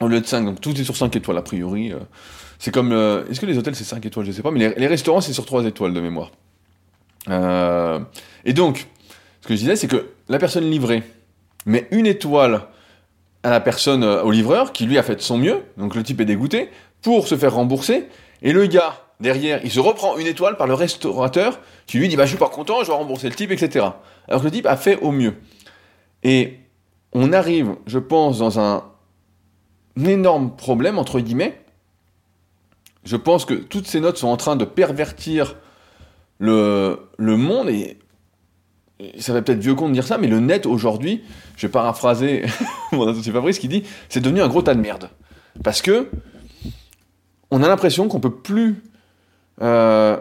[0.00, 0.44] au lieu de 5.
[0.44, 1.92] Donc tout est sur 5 étoiles a priori.
[1.92, 1.98] Euh.
[2.58, 2.92] c'est comme...
[2.92, 4.26] Euh, est-ce que les hôtels c'est 5 étoiles?
[4.26, 4.50] Je sais pas.
[4.50, 6.30] Mais les, restaurants c'est sur 3 étoiles de mémoire.
[7.28, 8.00] Euh,
[8.44, 8.86] et donc,
[9.40, 11.02] ce que je disais, c'est que la personne livrée
[11.66, 12.66] met une étoile
[13.42, 16.20] à la personne, au livreur, qui lui a fait de son mieux, donc le type
[16.20, 16.68] est dégoûté,
[17.02, 18.08] pour se faire rembourser,
[18.42, 22.16] et le gars, derrière, il se reprend une étoile par le restaurateur, qui lui dit,
[22.16, 23.86] bah je suis pas content, je vais rembourser le type, etc.
[24.28, 25.34] Alors que le type a fait au mieux.
[26.22, 26.58] Et
[27.12, 28.84] on arrive, je pense, dans un
[30.04, 31.60] énorme problème, entre guillemets.
[33.04, 35.56] Je pense que toutes ces notes sont en train de pervertir
[36.38, 37.98] le, monde, et
[39.18, 41.22] ça va peut-être vieux con de dire ça, mais le net aujourd'hui,
[41.56, 42.44] je vais paraphraser
[42.92, 45.08] mon associé Fabrice qui dit c'est devenu un gros tas de merde.
[45.62, 46.08] Parce que
[47.50, 48.82] on a l'impression qu'on peut plus
[49.62, 50.18] euh,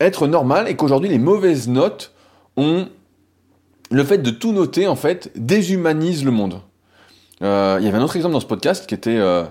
[0.00, 2.12] être normal et qu'aujourd'hui les mauvaises notes
[2.56, 2.88] ont
[3.90, 6.60] le fait de tout noter en fait déshumanise le monde.
[7.42, 9.44] Euh, il y avait un autre exemple dans ce podcast qui était euh,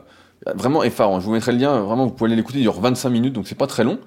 [0.56, 1.19] vraiment effarant.
[1.19, 3.47] Je vous mettrai le lien, vraiment vous pouvez aller l'écouter, il dure 25 minutes donc
[3.47, 3.99] c'est pas très long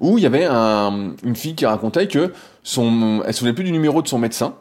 [0.00, 3.64] où il y avait un, une fille qui racontait que son, elle se souvenait plus
[3.64, 4.54] du numéro de son médecin.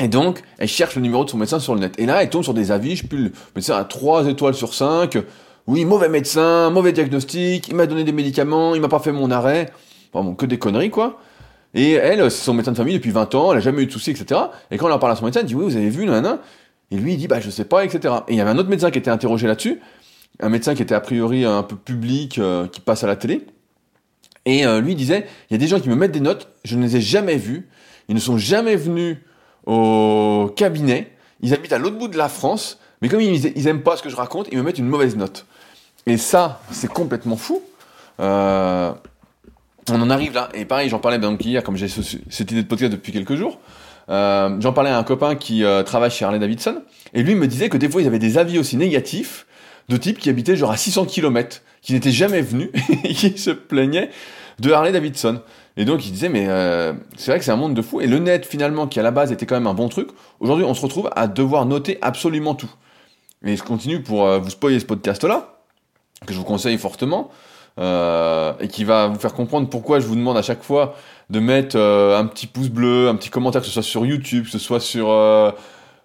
[0.00, 1.94] Et donc, elle cherche le numéro de son médecin sur le net.
[1.98, 4.54] Et là, elle tombe sur des avis, je sais plus, le médecin a 3 étoiles
[4.54, 5.18] sur 5.
[5.66, 9.30] Oui, mauvais médecin, mauvais diagnostic, il m'a donné des médicaments, il m'a pas fait mon
[9.30, 9.72] arrêt.
[10.12, 11.18] Bon, que des conneries, quoi.
[11.74, 13.92] Et elle, c'est son médecin de famille depuis 20 ans, elle a jamais eu de
[13.92, 14.40] soucis, etc.
[14.70, 16.38] Et quand elle en parle à son médecin, elle dit, oui, vous avez vu, nanana.
[16.90, 18.14] Et lui, il dit, bah, je sais pas, etc.
[18.28, 19.80] Et il y avait un autre médecin qui était interrogé là-dessus.
[20.40, 23.46] Un médecin qui était a priori un peu public, euh, qui passe à la télé.
[24.44, 26.76] Et euh, lui disait, il y a des gens qui me mettent des notes, je
[26.76, 27.68] ne les ai jamais vus,
[28.08, 29.18] ils ne sont jamais venus
[29.66, 33.82] au cabinet, ils habitent à l'autre bout de la France, mais comme ils, ils aiment
[33.82, 35.46] pas ce que je raconte, ils me mettent une mauvaise note.
[36.06, 37.60] Et ça, c'est complètement fou.
[38.20, 38.92] Euh,
[39.90, 42.62] on en arrive là, et pareil, j'en parlais donc hier, comme j'ai ce, cette idée
[42.62, 43.58] de podcast depuis quelques jours,
[44.08, 47.46] euh, j'en parlais à un copain qui euh, travaille chez Harley Davidson, et lui me
[47.46, 49.46] disait que des fois ils avaient des avis aussi négatifs
[49.88, 52.70] de types qui habitaient genre à 600 km, qui n'étaient jamais venus,
[53.04, 54.10] et qui se plaignaient
[54.58, 55.40] de Harley Davidson.
[55.76, 58.00] Et donc il disait mais euh, c'est vrai que c'est un monde de fou.
[58.00, 60.08] Et le net finalement qui à la base était quand même un bon truc,
[60.40, 62.70] aujourd'hui on se retrouve à devoir noter absolument tout.
[63.44, 65.58] Et je continue pour vous spoiler ce podcast là,
[66.26, 67.30] que je vous conseille fortement,
[67.78, 70.96] et qui va vous faire comprendre pourquoi je vous demande à chaque fois
[71.30, 74.44] de mettre euh, un petit pouce bleu, un petit commentaire, que ce soit sur YouTube,
[74.44, 75.50] que ce soit sur euh,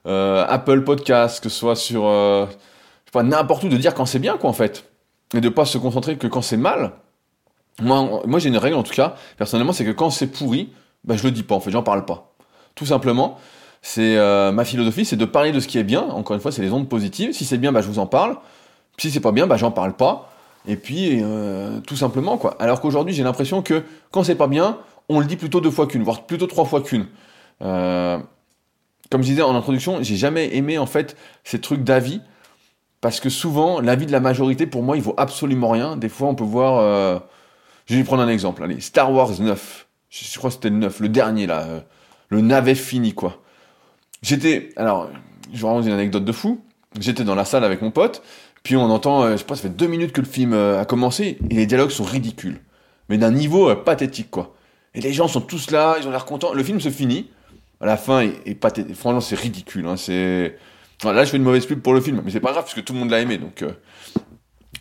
[0.06, 4.20] Apple Podcast, que ce soit sur je sais pas n'importe où, de dire quand c'est
[4.20, 4.86] bien quoi en fait,
[5.34, 6.94] et de pas se concentrer que quand c'est mal.
[7.82, 10.72] Moi, moi j'ai une règle en tout cas, personnellement, c'est que quand c'est pourri,
[11.04, 12.34] bah, je le dis pas en fait, j'en parle pas.
[12.76, 13.38] Tout simplement,
[13.82, 16.02] c'est euh, ma philosophie, c'est de parler de ce qui est bien.
[16.02, 17.34] Encore une fois, c'est les ondes positives.
[17.34, 18.38] Si c'est bien, bah, je vous en parle.
[18.98, 20.32] Si c'est pas bien, bah, j'en parle pas.
[20.68, 22.56] Et puis, euh, tout simplement quoi.
[22.60, 24.78] Alors qu'aujourd'hui, j'ai l'impression que quand c'est pas bien,
[25.10, 27.08] on le dit plutôt deux fois qu'une, voire plutôt trois fois qu'une.
[27.62, 28.20] Euh,
[29.10, 32.22] comme je disais en introduction, j'ai jamais aimé en fait ces trucs d'avis
[33.02, 35.98] parce que souvent, l'avis de la majorité, pour moi, il vaut absolument rien.
[35.98, 37.20] Des fois, on peut voir euh,
[37.88, 38.64] je vais prendre un exemple.
[38.64, 39.88] Allez, Star Wars 9.
[40.10, 41.62] Je crois que c'était le 9, le dernier là.
[41.62, 41.80] Euh,
[42.30, 43.42] le navet fini quoi.
[44.22, 44.70] J'étais.
[44.78, 45.10] Alors,
[45.52, 46.62] je vous raconte une anecdote de fou.
[47.00, 48.22] J'étais dans la salle avec mon pote.
[48.64, 51.40] Puis on entend, je sais pas, ça fait deux minutes que le film a commencé.
[51.50, 52.62] Et les dialogues sont ridicules.
[53.10, 54.54] Mais d'un niveau pathétique quoi.
[54.94, 56.54] Et les gens sont tous là, ils ont l'air contents.
[56.54, 57.30] Le film se finit.
[57.80, 58.58] À la fin, et.
[58.94, 59.88] Franchement, c'est ridicule.
[59.88, 59.96] Hein.
[61.04, 62.22] Là, je fais une mauvaise pub pour le film.
[62.24, 63.38] Mais c'est pas grave parce que tout le monde l'a aimé.
[63.38, 63.64] Donc.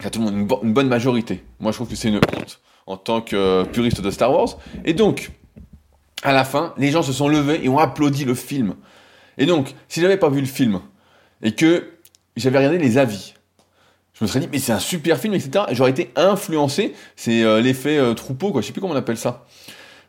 [0.00, 1.44] Il y a tout le monde, une, bonne majorité.
[1.58, 4.58] Moi, je trouve que c'est une honte en tant que puriste de Star Wars.
[4.84, 5.30] Et donc,
[6.22, 8.76] à la fin, les gens se sont levés et ont applaudi le film.
[9.36, 10.80] Et donc, si j'avais pas vu le film
[11.42, 11.90] et que
[12.36, 13.34] j'avais regardé les avis,
[14.14, 15.66] je me serais dit, mais c'est un super film, etc.
[15.68, 16.94] Et j'aurais été influencé.
[17.14, 18.62] C'est euh, l'effet euh, troupeau, quoi.
[18.62, 19.46] Je sais plus comment on appelle ça.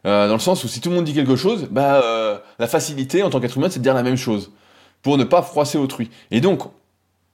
[0.05, 3.23] Euh, dans le sens où si tout le monde dit quelque chose, bah, la facilité
[3.23, 4.51] en tant qu'être humain, c'est de dire la même chose.
[5.01, 6.09] Pour ne pas froisser autrui.
[6.31, 6.63] Et donc,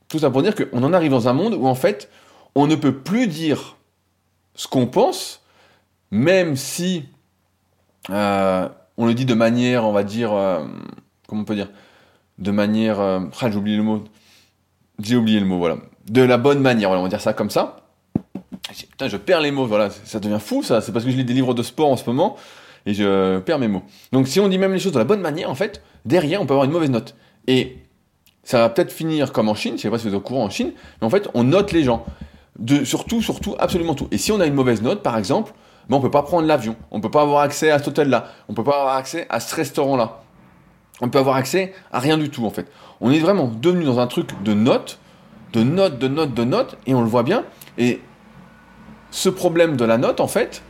[0.08, 2.10] tout ça pour dire qu'on en arrive dans un monde où, en fait,
[2.56, 3.76] on ne peut plus dire
[4.56, 5.42] ce qu'on pense,
[6.12, 7.04] même si
[8.10, 10.30] on le dit de manière, on va dire,
[11.28, 11.70] comment on peut dire,
[12.38, 14.04] de manière, ah, j'ai oublié le mot,
[15.00, 15.78] j'ai oublié le mot, voilà,
[16.10, 17.87] de la bonne manière, on va dire ça comme ça.
[19.02, 21.34] Je perds les mots, voilà, ça devient fou ça, c'est parce que je lis des
[21.34, 22.36] livres de sport en ce moment
[22.86, 23.84] et je perds mes mots.
[24.12, 26.46] Donc si on dit même les choses de la bonne manière, en fait, derrière on
[26.46, 27.16] peut avoir une mauvaise note.
[27.48, 27.78] Et
[28.44, 30.46] ça va peut-être finir comme en Chine, je sais pas si vous êtes au courant
[30.46, 32.06] en Chine, mais en fait on note les gens.
[32.60, 34.08] De, surtout, surtout, absolument tout.
[34.10, 35.54] Et si on a une mauvaise note, par exemple,
[35.90, 38.56] ben on peut pas prendre l'avion, on peut pas avoir accès à cet hôtel-là, on
[38.56, 40.24] peut pas avoir accès à ce restaurant-là.
[41.00, 42.66] On peut avoir accès à rien du tout en fait.
[43.00, 45.00] On est vraiment devenu dans un truc de notes
[45.54, 47.44] de notes, de notes, de notes, et on le voit bien.
[47.78, 48.02] Et
[49.18, 50.62] ce problème de la note, en fait,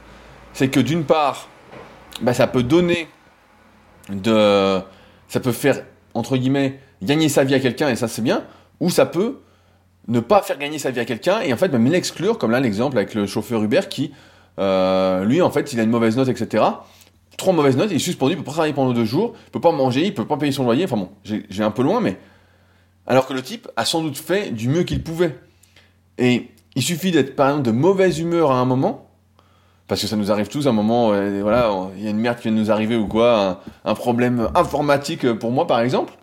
[0.54, 1.50] c'est que d'une part,
[2.22, 3.10] bah, ça peut donner
[4.08, 4.80] de.
[5.28, 5.84] Ça peut faire,
[6.14, 8.46] entre guillemets, gagner sa vie à quelqu'un, et ça c'est bien,
[8.80, 9.40] ou ça peut
[10.08, 12.62] ne pas faire gagner sa vie à quelqu'un, et en fait même l'exclure, comme là
[12.62, 14.14] l'exemple avec le chauffeur Uber qui,
[14.60, 16.64] euh, lui, en fait, il a une mauvaise note, etc.
[17.36, 19.60] Trois mauvaises notes, il est suspendu, il peut pas travailler pendant deux jours, il peut
[19.60, 22.18] pas manger, il peut pas payer son loyer, enfin bon, j'ai un peu loin, mais
[23.08, 25.38] alors que le type a sans doute fait du mieux qu'il pouvait.
[26.18, 29.10] Et il suffit d'être par exemple de mauvaise humeur à un moment,
[29.88, 32.20] parce que ça nous arrive tous à un moment, euh, voilà, il y a une
[32.20, 36.14] merde qui vient de nous arriver ou quoi, un, problème informatique pour moi par exemple,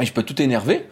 [0.00, 0.88] et je peux tout énerver.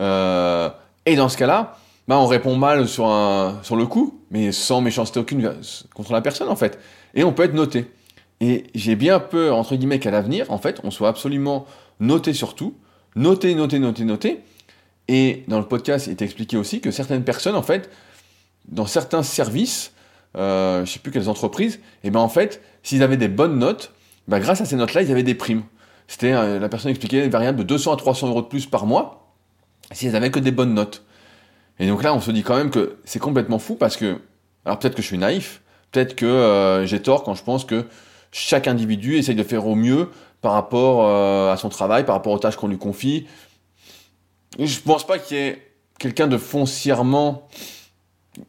[0.00, 0.68] Euh,
[1.06, 1.76] et dans ce cas-là,
[2.08, 5.54] bah, on répond mal sur, un, sur le coup, mais sans méchanceté aucune
[5.94, 6.80] contre la personne en fait.
[7.14, 7.88] Et on peut être noté.
[8.40, 11.66] Et j'ai bien peur, entre guillemets, qu'à l'avenir, en fait, on soit absolument
[12.00, 12.74] noté sur tout,
[13.14, 14.40] noté, noté, noté, noté,
[15.06, 17.90] et dans le podcast, il est expliqué aussi que certaines personnes, en fait,
[18.68, 19.92] dans certains services,
[20.36, 23.92] euh, je sais plus quelles entreprises, et ben en fait, s'ils avaient des bonnes notes,
[24.28, 25.62] ben grâce à ces notes-là, ils avaient des primes.
[26.06, 28.86] C'était euh, la personne expliquait une variable de 200 à 300 euros de plus par
[28.86, 29.32] mois
[29.92, 31.04] s'ils avaient que des bonnes notes.
[31.78, 34.18] Et donc là, on se dit quand même que c'est complètement fou parce que,
[34.64, 37.86] alors peut-être que je suis naïf, peut-être que euh, j'ai tort quand je pense que
[38.32, 41.08] chaque individu essaye de faire au mieux par rapport
[41.50, 43.26] à son travail, par rapport aux tâches qu'on lui confie,
[44.58, 45.62] je pense pas qu'il y ait
[45.98, 47.48] quelqu'un de foncièrement.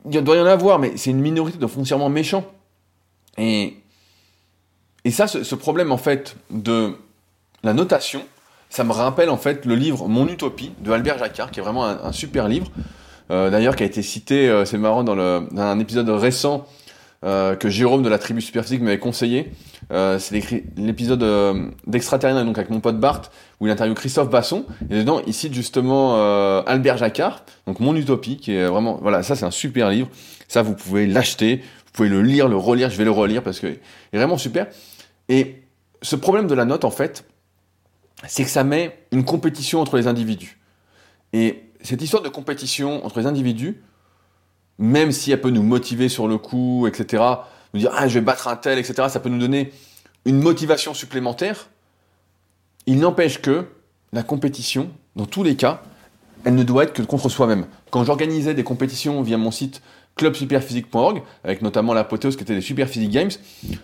[0.09, 2.45] Il doit y en avoir, mais c'est une minorité de foncièrement méchants.
[3.37, 3.77] Et,
[5.03, 6.95] et ça, ce, problème en fait de
[7.63, 8.23] la notation,
[8.69, 11.85] ça me rappelle en fait le livre Mon Utopie de Albert Jacquard, qui est vraiment
[11.85, 12.67] un, super livre.
[13.31, 16.67] Euh, d'ailleurs, qui a été cité, euh, c'est marrant, dans, un épisode récent
[17.25, 19.51] euh, que Jérôme de la tribu Superphysique m'avait conseillé.
[19.91, 20.41] Euh, c'est
[20.77, 21.69] l'épisode euh,
[22.43, 23.23] donc avec mon pote Bart,
[23.59, 24.65] où il interviewe Christophe Basson.
[24.89, 29.23] Et dedans, il cite justement euh, Albert Jacquard, donc Mon Utopie, qui est vraiment, voilà,
[29.23, 30.09] ça c'est un super livre.
[30.47, 32.89] Ça, vous pouvez l'acheter, vous pouvez le lire, le relire.
[32.89, 33.79] Je vais le relire parce que est
[34.13, 34.67] vraiment super.
[35.29, 35.63] Et
[36.01, 37.25] ce problème de la note, en fait,
[38.27, 40.59] c'est que ça met une compétition entre les individus.
[41.33, 43.81] Et cette histoire de compétition entre les individus,
[44.77, 47.23] même si elle peut nous motiver sur le coup, etc.,
[47.73, 49.71] nous dire ah je vais battre un tel, etc., ça peut nous donner
[50.25, 51.69] une motivation supplémentaire.
[52.87, 53.65] Il n'empêche que
[54.13, 55.81] la compétition, dans tous les cas,
[56.43, 57.65] elle ne doit être que contre soi-même.
[57.89, 59.81] Quand j'organisais des compétitions via mon site
[60.15, 63.31] clubsuperphysique.org, avec notamment l'apothéose qui était des Super Physique Games,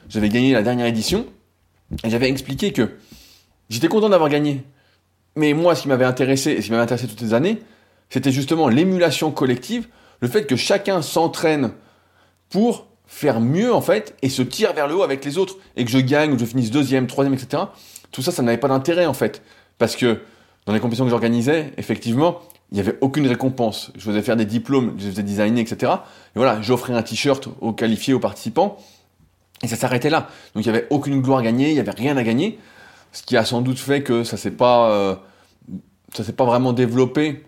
[0.10, 1.26] j'avais gagné la dernière édition,
[2.04, 2.98] et j'avais expliqué que
[3.70, 4.64] j'étais content d'avoir gagné.
[5.36, 7.62] Mais moi, ce qui m'avait intéressé, et ce qui m'avait intéressé toutes les années,
[8.10, 9.88] c'était justement l'émulation collective
[10.22, 11.72] le fait que chacun s'entraîne
[12.50, 15.84] pour faire mieux en fait et se tire vers le haut avec les autres et
[15.84, 17.64] que je gagne ou je finisse deuxième, troisième, etc.
[18.12, 19.42] Tout ça, ça n'avait pas d'intérêt en fait
[19.78, 20.22] parce que
[20.66, 22.40] dans les compétitions que j'organisais, effectivement,
[22.72, 23.92] il n'y avait aucune récompense.
[23.96, 25.92] Je faisais faire des diplômes, je faisais designer, etc.
[26.36, 28.78] Et voilà, j'offrais un t-shirt aux qualifiés, aux participants,
[29.64, 30.30] et ça s'arrêtait là.
[30.56, 32.60] Donc il n'y avait aucune gloire gagnée, il n'y avait rien à gagner,
[33.12, 35.16] ce qui a sans doute fait que ça s'est pas, euh,
[36.14, 37.44] s'est pas vraiment développé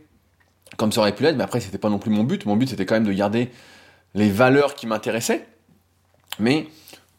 [0.77, 2.45] comme ça aurait pu l'être, mais après c'était pas non plus mon but.
[2.45, 3.49] Mon but c'était quand même de garder
[4.13, 5.47] les valeurs qui m'intéressaient.
[6.39, 6.67] Mais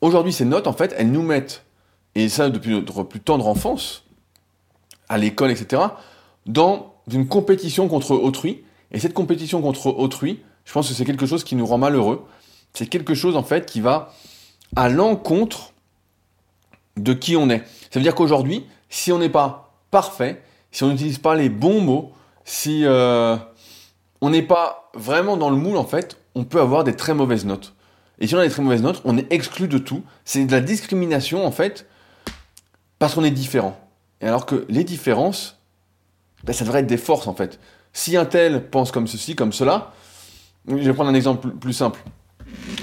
[0.00, 1.64] aujourd'hui ces notes en fait elles nous mettent,
[2.14, 4.04] et ça depuis notre plus tendre enfance,
[5.08, 5.82] à l'école, etc.,
[6.46, 8.64] dans une compétition contre autrui.
[8.90, 12.26] Et cette compétition contre autrui, je pense que c'est quelque chose qui nous rend malheureux.
[12.72, 14.12] C'est quelque chose en fait qui va
[14.76, 15.72] à l'encontre
[16.96, 17.64] de qui on est.
[17.90, 21.80] Ça veut dire qu'aujourd'hui, si on n'est pas parfait, si on n'utilise pas les bons
[21.80, 22.12] mots,
[22.44, 23.36] si euh,
[24.20, 27.44] on n'est pas vraiment dans le moule, en fait, on peut avoir des très mauvaises
[27.44, 27.74] notes.
[28.18, 30.02] Et si on a des très mauvaises notes, on est exclu de tout.
[30.24, 31.86] C'est de la discrimination, en fait,
[32.98, 33.78] parce qu'on est différent.
[34.20, 35.58] Et alors que les différences,
[36.44, 37.58] ben, ça devrait être des forces, en fait.
[37.92, 39.92] Si un tel pense comme ceci, comme cela,
[40.66, 42.02] Je vais prendre un exemple plus simple,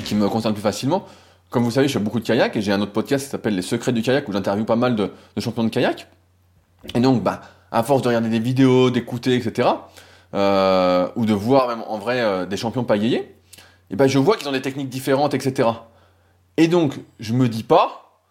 [0.06, 1.06] qui me concerne plus facilement.
[1.50, 3.56] Comme vous savez, je fais beaucoup de kayak et j'ai un autre podcast qui s'appelle
[3.56, 6.08] Les secrets du kayak où j'interviewe pas mal de, champions de kayak.
[6.96, 9.70] Et donc, bah, à force de regarder des vidéos, d'écouter, etc.,
[10.34, 13.36] euh, ou de voir même en vrai euh, des champions pagayés,
[13.90, 15.70] et ben je vois qu'ils ont des techniques différentes, etc.
[16.58, 18.22] Et donc, je me dis pas,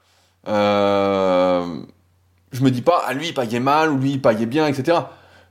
[0.48, 1.82] euh,
[2.52, 4.98] je me dis pas, ah lui il paillait mal, ou lui il paillait bien, etc.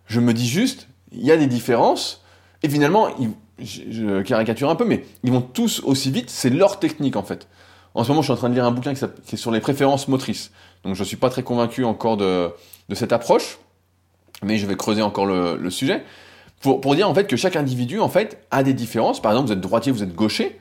[0.05, 2.23] Je me dis juste, il y a des différences,
[2.63, 3.09] et finalement,
[3.59, 7.47] je, caricature un peu, mais ils vont tous aussi vite, c'est leur technique en fait.
[7.95, 9.59] En ce moment, je suis en train de lire un bouquin qui, est sur les
[9.59, 10.51] préférences motrices.
[10.83, 12.51] Donc je ne suis pas très convaincu encore de,
[12.93, 13.59] cette approche,
[14.43, 16.03] mais je vais creuser encore le, sujet.
[16.61, 19.21] Pour, pour, dire en fait que chaque individu en fait a des différences.
[19.21, 20.59] Par exemple, vous êtes droitier, vous êtes gaucher,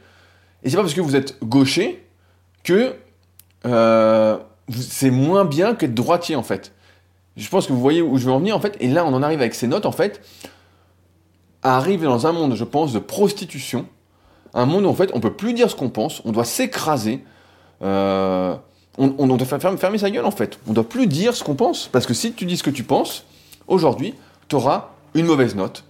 [0.62, 2.04] et c'est pas parce que vous êtes gaucher
[2.64, 2.94] que
[3.66, 4.38] euh,
[4.70, 6.72] c'est moins bien qu'être droitier en fait.
[7.36, 8.76] Je pense que vous voyez où je veux en venir en fait.
[8.80, 10.20] Et là, on en arrive avec ces notes en fait
[11.62, 13.86] à arriver dans un monde, je pense, de prostitution.
[14.54, 17.24] Un monde où en fait on peut plus dire ce qu'on pense, on doit s'écraser.
[17.82, 18.56] Euh,
[18.96, 20.58] on, doit fermer, fermer, sa gueule en fait.
[20.66, 21.88] On doit plus dire ce qu'on pense.
[21.92, 23.24] Parce que si tu dis ce que tu penses,
[23.68, 24.14] aujourd'hui,
[24.48, 25.84] tu auras une mauvaise note.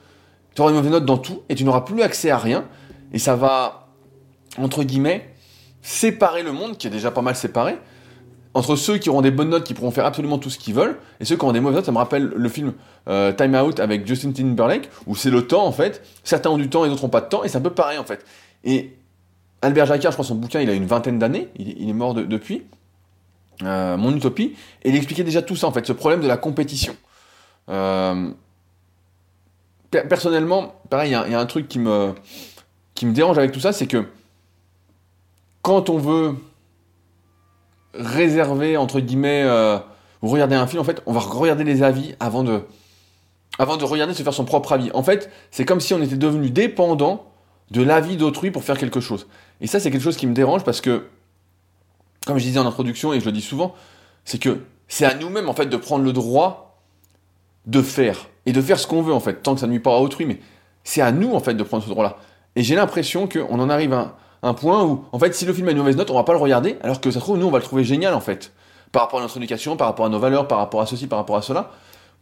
[0.54, 2.64] Tu auras une mauvaise note dans tout et tu n'auras plus accès à rien.
[3.12, 3.88] Et ça va,
[4.58, 5.34] entre guillemets,
[5.82, 7.76] séparer le monde, qui est déjà pas mal séparé,
[8.54, 10.98] entre ceux qui auront des bonnes notes, qui pourront faire absolument tout ce qu'ils veulent,
[11.20, 11.86] et ceux qui auront des mauvaises notes.
[11.86, 12.74] Ça me rappelle le film
[13.08, 16.02] euh, Time Out avec Justin Timberlake, où c'est le temps en fait.
[16.24, 17.98] Certains ont du temps et d'autres n'ont pas de temps, et c'est un peu pareil
[17.98, 18.24] en fait.
[18.64, 18.96] Et
[19.62, 22.64] Albert Jacquard, je crois son bouquin, il a une vingtaine d'années, il, est mort depuis.
[23.64, 26.36] Euh, Mon Utopie, et il expliquait déjà tout ça en fait, ce problème de la
[26.36, 26.94] compétition.
[27.68, 28.30] Euh,
[29.90, 32.14] personnellement, pareil, il y, a un truc qui me,
[33.02, 34.06] dérange avec tout ça, c'est que
[35.62, 36.34] quand on veut
[37.94, 39.78] réserver, entre guillemets, euh,
[40.22, 42.62] ou regarder un film, en fait, on va regarder les avis avant de,
[43.58, 44.90] avant de regarder, se faire son propre avis.
[44.94, 47.26] En fait, c'est comme si on était devenu dépendant
[47.70, 49.26] de l'avis d'autrui pour faire quelque chose.
[49.60, 51.06] Et ça, c'est quelque chose qui me dérange parce que,
[52.26, 53.74] comme je disais en introduction et je le dis souvent,
[54.24, 56.67] c'est que c'est à nous-mêmes, en fait, de prendre le droit
[57.68, 58.26] de faire.
[58.46, 59.98] Et de faire ce qu'on veut, en fait, tant que ça ne nuit pas à
[59.98, 60.40] autrui, mais
[60.82, 62.16] c'est à nous, en fait, de prendre ce droit-là.
[62.56, 65.68] Et j'ai l'impression qu'on en arrive à un point où, en fait, si le film
[65.68, 67.46] a une mauvaise note, on va pas le regarder, alors que ça se trouve, nous,
[67.46, 68.52] on va le trouver génial, en fait.
[68.90, 71.18] Par rapport à notre éducation, par rapport à nos valeurs, par rapport à ceci, par
[71.18, 71.70] rapport à cela.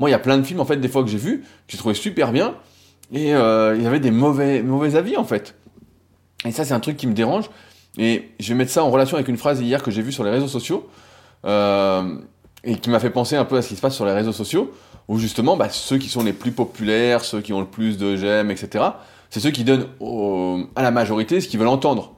[0.01, 1.73] Moi, il y a plein de films, en fait, des fois que j'ai vus, que
[1.73, 2.55] j'ai trouvé super bien,
[3.13, 5.55] et euh, il y avait des mauvais, mauvais avis, en fait.
[6.45, 7.49] Et ça, c'est un truc qui me dérange.
[7.99, 10.25] Et je vais mettre ça en relation avec une phrase hier que j'ai vue sur
[10.25, 10.89] les réseaux sociaux,
[11.45, 12.17] euh,
[12.65, 14.33] et qui m'a fait penser un peu à ce qui se passe sur les réseaux
[14.33, 14.73] sociaux,
[15.09, 18.17] où justement, bah, ceux qui sont les plus populaires, ceux qui ont le plus de
[18.17, 18.85] j'aime, etc.,
[19.31, 19.87] c'est ceux qui donnent
[20.77, 22.13] à la majorité ce qu'ils veulent entendre.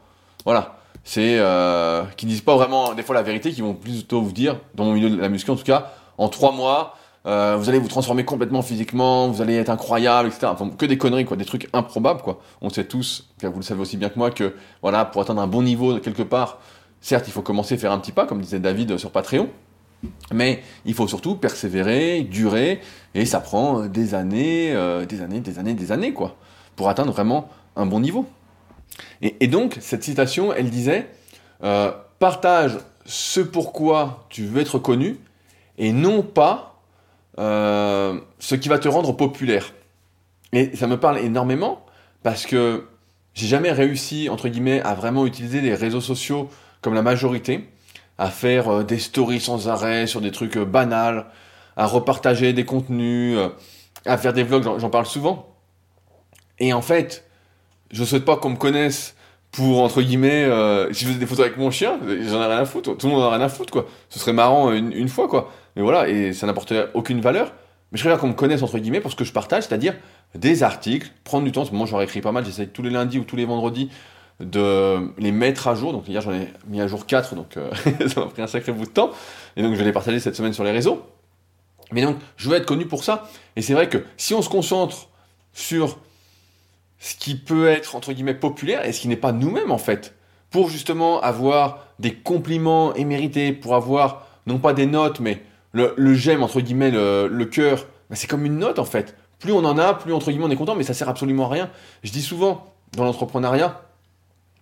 [0.45, 0.77] Voilà.
[1.05, 4.61] C'est euh, qui disent pas vraiment des fois la vérité, qui vont plutôt vous dire,
[4.75, 6.97] dans mon milieu de la muscu en tout cas, en trois mois,
[7.27, 10.49] euh, vous allez vous transformer complètement physiquement, vous allez être incroyable, etc.
[10.51, 12.41] Enfin, que des conneries, quoi, des trucs improbables, quoi.
[12.61, 15.47] On sait tous, vous le savez aussi bien que moi, que voilà, pour atteindre un
[15.47, 16.59] bon niveau quelque part,
[17.01, 19.49] certes, il faut commencer à faire un petit pas, comme disait David sur Patreon,
[20.33, 22.81] mais il faut surtout persévérer, durer,
[23.15, 26.37] et ça prend des années, euh, des années, des années, des années, quoi
[26.79, 28.25] pour atteindre vraiment un bon niveau.
[29.21, 31.11] Et, donc, cette citation, elle disait
[31.65, 35.19] euh, Partage ce pourquoi tu veux être connu
[35.77, 36.81] et non pas
[37.39, 39.73] euh, ce qui va te rendre populaire.
[40.53, 41.85] Et ça me parle énormément
[42.23, 42.87] parce que
[43.35, 46.49] j'ai jamais réussi, entre guillemets, à vraiment utiliser les réseaux sociaux
[46.81, 47.69] comme la majorité,
[48.19, 51.27] à faire euh, des stories sans arrêt sur des trucs banals,
[51.77, 53.39] à repartager des contenus,
[54.05, 55.55] à faire des vlogs, j'en parle souvent.
[56.59, 57.25] Et en fait,
[57.91, 59.15] je souhaite pas qu'on me connaisse
[59.51, 62.59] pour, entre guillemets, euh, si je faisais des photos avec mon chien, j'en ai rien
[62.59, 62.97] à foutre.
[62.97, 63.87] Tout le monde en a rien à foutre, quoi.
[64.09, 65.51] Ce serait marrant une, fois, quoi.
[65.77, 67.53] Mais voilà, et ça n'apporterait aucune valeur.
[67.91, 69.95] Mais je préfère qu'on me connaisse, entre guillemets, pour ce que je partage, c'est-à-dire
[70.35, 71.65] des articles, prendre du temps.
[71.73, 73.91] Moi, j'en écrit pas mal, j'essaie tous les lundis ou tous les vendredis
[74.41, 75.93] de les mettre à jour.
[75.93, 77.71] Donc hier, j'en ai mis à jour 4, donc euh,
[78.09, 79.11] ça m'a pris un sacré bout de temps.
[79.57, 81.03] Et donc, je vais les partager cette semaine sur les réseaux.
[81.93, 83.29] Mais donc, je veux être connu pour ça.
[83.57, 85.09] Et c'est vrai que si on se concentre
[85.53, 85.99] sur
[86.99, 90.15] ce qui peut être entre guillemets populaire et ce qui n'est pas nous-mêmes en fait.
[90.51, 96.43] Pour justement avoir des compliments émérités, pour avoir non pas des notes, mais le, j'aime
[96.43, 99.15] entre guillemets, le, cœur, bah, c'est comme une note en fait.
[99.39, 101.55] Plus on en a, plus entre guillemets on est content, mais ça sert absolument à
[101.55, 101.71] rien.
[102.03, 103.83] Je dis souvent dans l'entrepreneuriat,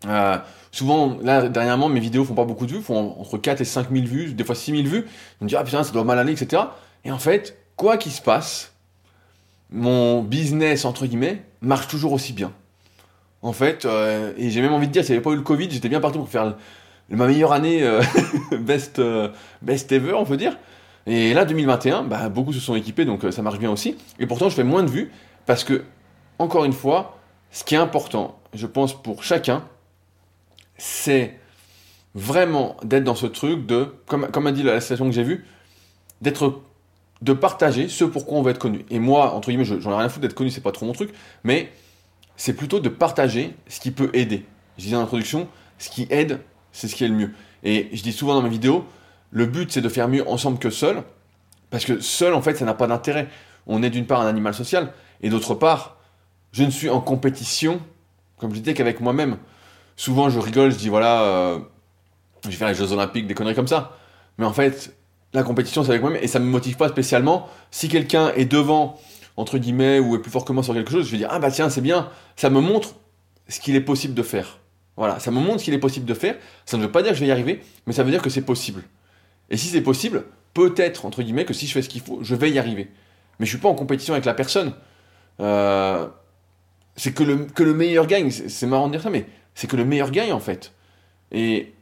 [0.04, 0.36] euh,
[0.70, 3.90] souvent, là, dernièrement, mes vidéos font pas beaucoup de vues, font entre 4 et 5
[3.90, 5.06] 000 vues, des fois 6 000 vues.
[5.40, 6.62] On me dit, ah putain, ça doit mal aller, etc.
[7.04, 8.72] Et en fait, quoi qu'il se passe,
[9.70, 12.52] mon business, entre guillemets, marche toujours aussi bien.
[13.42, 15.42] En fait, euh, et j'ai même envie de dire, s'il n'y avait pas eu le
[15.42, 16.56] Covid, j'étais bien parti pour faire
[17.08, 18.02] ma meilleure année euh,
[18.58, 19.00] best,
[19.62, 20.58] best ever, on peut dire.
[21.06, 23.96] Et là, 2021, bah, beaucoup se sont équipés, donc ça marche bien aussi.
[24.18, 25.12] Et pourtant, je fais moins de vues,
[25.46, 25.84] parce que,
[26.40, 27.18] encore une fois,
[27.52, 29.62] ce qui est important, je pense, pour chacun,
[30.78, 31.38] c'est
[32.14, 35.44] vraiment d'être dans ce truc de, comme, comme a dit la situation que j'ai vue,
[36.22, 36.62] d'être
[37.22, 38.84] de partager ce pourquoi on veut être connu.
[38.90, 40.92] Et moi, entre guillemets, j'en ai rien à foutre d'être connu, c'est pas trop mon
[40.92, 41.10] truc,
[41.44, 41.72] mais
[42.36, 44.44] c'est plutôt de partager ce qui peut aider.
[44.76, 46.40] Je disais en introduction, ce qui aide,
[46.72, 47.30] c'est ce qui est le mieux.
[47.62, 48.84] Et je dis souvent dans mes vidéos,
[49.30, 51.02] le but c'est de faire mieux ensemble que seul,
[51.70, 53.28] parce que seul en fait ça n'a pas d'intérêt.
[53.66, 55.96] On est d'une part un animal social, et d'autre part,
[56.52, 57.80] je ne suis en compétition,
[58.38, 59.38] comme je disais, qu'avec moi-même.
[59.96, 61.58] Souvent je rigole, je dis voilà, euh,
[62.44, 63.96] je vais faire les Jeux Olympiques, des conneries comme ça.
[64.38, 64.96] Mais en fait,
[65.32, 67.48] la compétition c'est avec moi-même, et ça me motive pas spécialement.
[67.70, 68.98] Si quelqu'un est devant,
[69.36, 71.38] entre guillemets, ou est plus fort que moi sur quelque chose, je vais dire ah
[71.38, 72.94] bah tiens c'est bien, ça me montre
[73.48, 74.58] ce qu'il est possible de faire.
[74.96, 76.36] Voilà, ça me montre ce qu'il est possible de faire.
[76.64, 78.30] Ça ne veut pas dire que je vais y arriver, mais ça veut dire que
[78.30, 78.82] c'est possible.
[79.50, 82.34] Et si c'est possible, peut-être, entre guillemets, que si je fais ce qu'il faut, je
[82.34, 82.90] vais y arriver.
[83.38, 84.72] Mais je suis pas en compétition avec la personne.
[85.40, 86.06] Euh,
[86.96, 88.30] c'est que le, que le meilleur gagne.
[88.30, 90.72] C'est marrant de dire ça, mais c'est que le meilleur gagne, en fait.
[91.32, 91.72] Et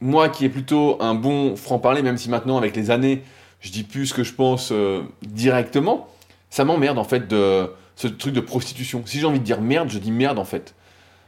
[0.00, 3.22] moi, qui est plutôt un bon franc-parler, même si maintenant, avec les années,
[3.60, 6.08] je dis plus ce que je pense euh, directement,
[6.50, 9.02] ça m'emmerde, en fait, de ce truc de prostitution.
[9.04, 10.74] Si j'ai envie de dire merde, je dis merde, en fait.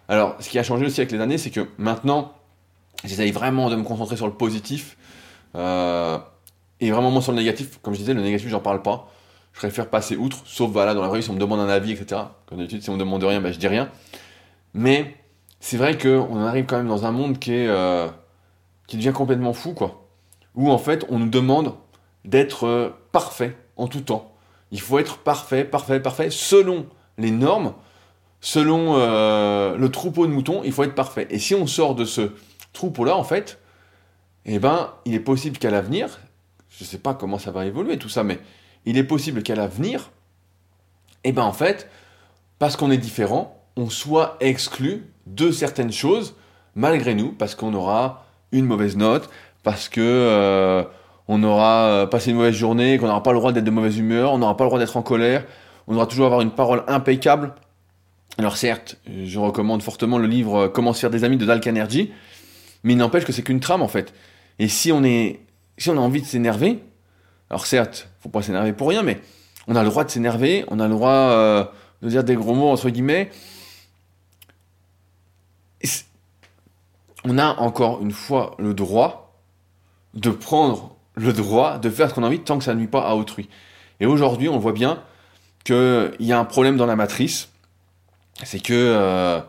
[0.09, 2.33] Alors, ce qui a changé aussi avec les années, c'est que maintenant,
[3.05, 4.97] j'essaye vraiment de me concentrer sur le positif
[5.57, 6.19] euh,
[6.81, 7.79] et vraiment moins sur le négatif.
[7.83, 9.11] Comme je disais, le négatif, j'en parle pas.
[9.53, 11.69] Je préfère passer outre, sauf voilà, dans la vraie vie, si on me demande un
[11.69, 12.23] avis, etc.
[12.47, 13.91] Comme d'habitude, si on me demande rien, ben, je dis rien.
[14.73, 15.15] Mais
[15.65, 18.07] c'est vrai qu'on arrive quand même dans un monde qui est euh,
[18.87, 20.07] qui devient complètement fou, quoi.
[20.55, 21.73] Où en fait, on nous demande
[22.27, 24.35] d'être euh, parfait en tout temps.
[24.73, 26.85] Il faut être parfait, parfait, parfait, selon
[27.17, 27.73] les normes
[28.43, 31.27] selon euh, le troupeau de moutons, il faut être parfait.
[31.31, 32.33] Et si on sort de ce
[32.75, 33.59] troupeau-là, en fait,
[34.45, 36.21] eh ben, il est possible qu'à l'avenir,
[36.69, 38.39] je ne sais pas comment ça va évoluer tout ça, mais
[38.85, 40.11] il est possible qu'à l'avenir,
[41.25, 41.89] eh ben, en fait,
[42.59, 46.35] parce qu'on est différent, on soit exclu de certaines choses,
[46.75, 49.31] malgré nous, parce qu'on aura une mauvaise note,
[49.63, 50.83] parce que euh,
[51.29, 53.99] on aura euh, passé une mauvaise journée, qu'on n'aura pas le droit d'être de mauvaise
[53.99, 55.45] humeur, on n'aura pas le droit d'être en colère,
[55.87, 57.55] on aura toujours avoir une parole impeccable,
[58.39, 62.13] alors certes, je recommande fortement le livre Comment se faire des amis de Dal Carnegie,
[62.83, 64.13] mais il n'empêche que c'est qu'une trame en fait.
[64.59, 65.41] Et si on est,
[65.79, 66.83] si on a envie de s'énerver,
[67.51, 69.21] alors certes, faut pas s'énerver pour rien, mais
[69.69, 71.65] on a le droit de s'énerver, on a le droit euh,
[72.03, 73.31] de dire des gros mots entre guillemets.
[77.25, 79.41] On a encore une fois le droit
[80.15, 82.89] de prendre le droit de faire ce qu'on a envie tant que ça ne nuit
[82.89, 83.49] pas à autrui.
[84.01, 85.03] Et aujourd'hui, on voit bien
[85.65, 87.49] qu'il y a un problème dans la matrice
[88.43, 89.41] c'est que euh,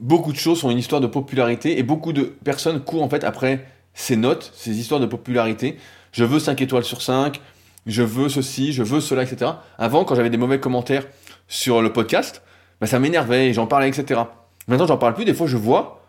[0.00, 3.24] beaucoup de choses sont une histoire de popularité et beaucoup de personnes courent en fait
[3.24, 5.78] après ces notes, ces histoires de popularité.
[6.12, 7.40] Je veux 5 étoiles sur 5,
[7.86, 9.52] je veux ceci, je veux cela, etc.
[9.78, 11.06] Avant, quand j'avais des mauvais commentaires
[11.48, 12.42] sur le podcast,
[12.80, 14.20] bah, ça m'énervait et j'en parlais, etc.
[14.68, 15.24] Maintenant, j'en parle plus.
[15.24, 16.05] Des fois, je vois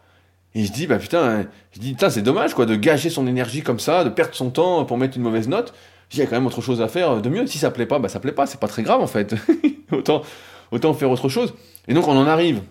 [0.57, 3.61] et je dis, bah putain, je dis, putain, c'est dommage quoi de gâcher son énergie
[3.61, 5.71] comme ça, de perdre son temps pour mettre une mauvaise note.
[6.11, 7.45] Il y a quand même autre chose à faire de mieux.
[7.45, 9.35] Si ça plaît pas, bah ça plaît pas, c'est pas très grave en fait.
[9.91, 10.23] autant,
[10.71, 11.53] autant faire autre chose.
[11.87, 12.61] Et donc on en arrive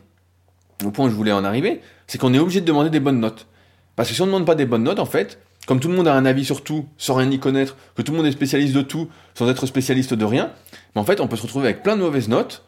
[0.84, 3.20] au point où je voulais en arriver, c'est qu'on est obligé de demander des bonnes
[3.20, 3.46] notes.
[3.94, 5.94] Parce que si on ne demande pas des bonnes notes, en fait, comme tout le
[5.94, 8.32] monde a un avis sur tout, sans rien y connaître, que tout le monde est
[8.32, 10.50] spécialiste de tout, sans être spécialiste de rien,
[10.96, 12.64] en fait, on peut se retrouver avec plein de mauvaises notes,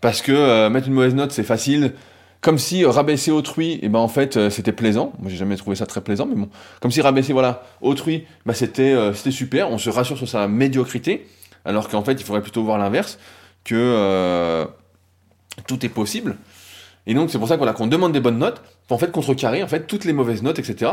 [0.00, 1.92] parce que euh, mettre une mauvaise note, c'est facile.
[2.40, 5.12] Comme si euh, rabaisser autrui, et eh ben en fait, euh, c'était plaisant.
[5.18, 6.48] Moi, j'ai jamais trouvé ça très plaisant, mais bon.
[6.80, 9.70] Comme si rabaisser, voilà, autrui, bah, c'était, c'était super.
[9.70, 11.26] On se rassure sur sa médiocrité,
[11.64, 13.18] alors qu'en fait, il faudrait plutôt voir l'inverse
[13.64, 14.66] que euh,
[15.66, 16.36] tout est possible.
[17.06, 19.68] Et donc c'est pour ça qu'on demande des bonnes notes pour en fait contrecarrer en
[19.68, 20.92] fait toutes les mauvaises notes, etc.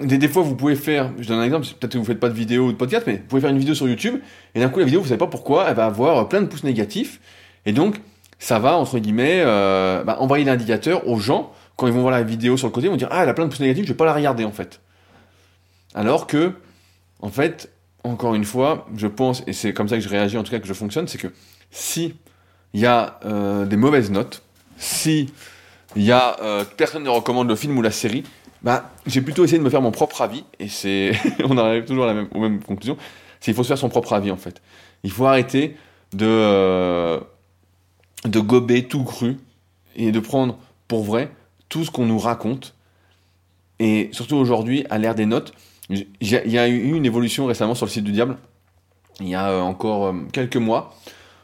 [0.00, 2.28] Des, des fois vous pouvez faire, je donne un exemple, peut-être que vous faites pas
[2.28, 4.20] de vidéo ou de podcast, mais vous pouvez faire une vidéo sur YouTube
[4.54, 6.64] et d'un coup la vidéo vous savez pas pourquoi elle va avoir plein de pouces
[6.64, 7.20] négatifs
[7.66, 8.00] et donc
[8.40, 12.24] ça va entre guillemets euh, bah, envoyer l'indicateur aux gens quand ils vont voir la
[12.24, 13.92] vidéo sur le côté ils vont dire ah elle a plein de pouces négatifs je
[13.92, 14.80] vais pas la regarder en fait.
[15.94, 16.54] Alors que
[17.20, 17.70] en fait
[18.04, 20.58] encore une fois, je pense, et c'est comme ça que je réagis, en tout cas
[20.58, 21.28] que je fonctionne, c'est que
[21.70, 22.14] si
[22.72, 24.42] il y a euh, des mauvaises notes,
[24.78, 25.32] si
[25.96, 28.24] il y a euh, personne ne recommande le film ou la série,
[28.62, 31.12] bah j'ai plutôt essayé de me faire mon propre avis, et c'est,
[31.44, 32.96] on arrive toujours à la même, aux mêmes conclusions,
[33.40, 34.62] c'est qu'il faut se faire son propre avis en fait.
[35.02, 35.76] Il faut arrêter
[36.12, 37.20] de
[38.24, 39.38] de gober tout cru
[39.96, 40.58] et de prendre
[40.88, 41.30] pour vrai
[41.68, 42.74] tout ce qu'on nous raconte.
[43.78, 45.54] Et surtout aujourd'hui, à l'ère des notes,
[45.88, 48.36] il y a eu une évolution récemment sur le site du diable,
[49.20, 50.94] il y a euh, encore euh, quelques mois.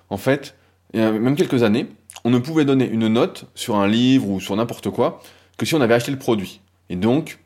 [0.09, 0.55] En fait,
[0.95, 1.87] même quelques années,
[2.25, 5.21] on ne pouvait donner une note sur un livre ou sur n'importe quoi
[5.57, 6.61] que si on avait acheté le produit.
[6.91, 7.39] Et donc,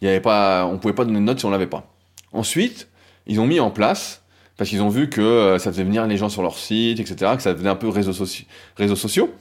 [0.00, 1.90] il y avait pas, on ne pouvait pas donner une note si on l'avait pas.
[2.32, 2.88] Ensuite,
[3.26, 4.22] ils ont mis en place
[4.56, 7.32] parce qu'ils ont vu que euh, ça faisait venir les gens sur leur site, etc.,
[7.36, 9.34] que ça devenait un peu réseaux, sociaux.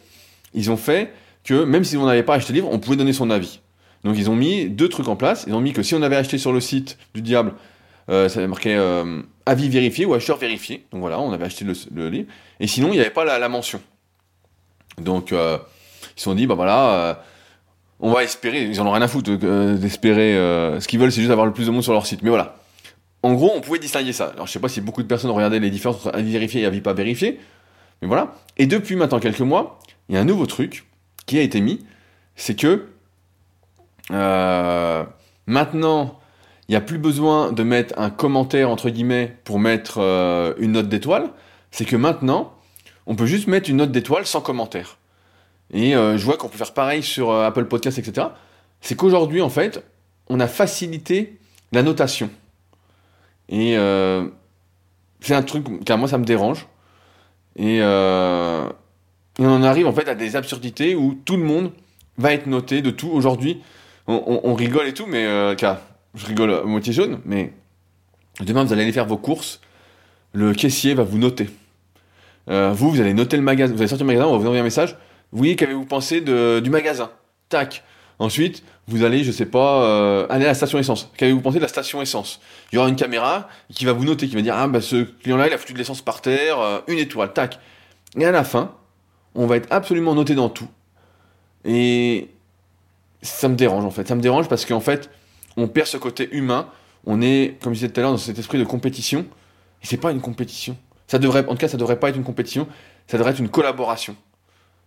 [0.53, 3.13] Ils ont fait que même si on n'avait pas acheté le livre, on pouvait donner
[3.13, 3.59] son avis.
[4.03, 5.45] Donc ils ont mis deux trucs en place.
[5.47, 7.53] Ils ont mis que si on avait acheté sur le site du diable,
[8.09, 10.85] euh, ça avait marqué euh, avis vérifié ou acheteur vérifié.
[10.91, 12.27] Donc voilà, on avait acheté le, livre.
[12.59, 13.81] Et sinon, il n'y avait pas la, mention.
[14.97, 15.35] Donc ils
[16.15, 17.23] se sont dit, bah voilà,
[17.99, 20.33] on va espérer, ils en ont rien à foutre d'espérer.
[20.79, 22.23] ce qu'ils veulent, c'est juste avoir le plus de monde sur leur site.
[22.23, 22.57] Mais voilà,
[23.23, 24.31] en gros, on pouvait distinguer ça.
[24.33, 26.65] Alors, je sais pas si beaucoup de personnes regardé les différences entre avis vérifié et
[26.65, 27.39] avis pas vérifié,
[28.01, 28.35] mais voilà.
[28.57, 30.85] Et depuis maintenant quelques mois, il y a un nouveau truc
[31.25, 31.85] qui a été mis,
[32.35, 32.89] c'est que
[34.11, 35.03] euh,
[35.47, 36.19] maintenant,
[36.67, 40.73] il n'y a plus besoin de mettre un commentaire entre guillemets pour mettre euh, une
[40.73, 41.29] note d'étoile.
[41.71, 42.53] C'est que maintenant,
[43.05, 44.97] on peut juste mettre une note d'étoile sans commentaire.
[45.71, 48.27] Et euh, je vois qu'on peut faire pareil sur Apple Podcast, etc.
[48.81, 49.81] C'est qu'aujourd'hui, en fait,
[50.27, 51.39] on a facilité
[51.71, 52.29] la notation.
[53.49, 54.27] Et euh,
[55.21, 56.67] c'est un truc, car moi ça me dérange.
[57.59, 58.69] Euh,
[59.39, 61.71] et, on en arrive en fait à des absurdités où tout le monde
[62.17, 63.09] va être noté de tout.
[63.09, 63.61] Aujourd'hui,
[64.07, 65.79] on, rigole et tout, mais euh, car
[66.13, 67.53] je rigole à moitié jaune, mais
[68.41, 69.61] demain vous allez aller faire vos courses,
[70.33, 71.49] le caissier va vous noter.
[72.47, 74.61] vous, vous allez noter le magasin, vous allez sortir du magasin, on va vous envoyer
[74.61, 74.97] un message.
[75.31, 77.09] Oui, qu'avez-vous pensé du magasin?
[77.49, 77.83] Tac.
[78.19, 81.09] Ensuite, vous allez, je sais pas, euh, aller à la station essence.
[81.17, 82.39] Qu'avez-vous pensé de la station essence?
[82.71, 85.03] Il y aura une caméra qui va vous noter, qui va dire ah bah ce
[85.03, 87.59] client-là il a foutu de l'essence par terre, euh, une étoile, tac.
[88.17, 88.73] Et à la fin,
[89.35, 90.67] on va être absolument noté dans tout.
[91.65, 92.29] Et
[93.21, 94.07] ça me dérange en fait.
[94.07, 95.09] Ça me dérange parce qu'en fait,
[95.57, 96.67] on perd ce côté humain.
[97.05, 99.25] On est, comme je disais tout à l'heure, dans cet esprit de compétition.
[99.81, 100.77] Et c'est pas une compétition.
[101.07, 102.67] Ça devrait, en tout cas, ça devrait pas être une compétition.
[103.07, 104.15] Ça devrait être une collaboration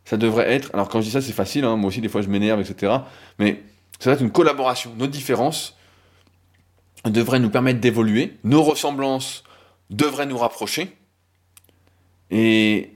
[0.07, 2.23] ça devrait être, alors quand je dis ça c'est facile, hein, moi aussi des fois
[2.23, 2.93] je m'énerve, etc.
[3.39, 3.63] Mais
[3.99, 4.93] ça devrait être une collaboration.
[4.97, 5.77] Nos différences
[7.05, 9.43] devraient nous permettre d'évoluer, nos ressemblances
[9.91, 10.97] devraient nous rapprocher,
[12.31, 12.93] et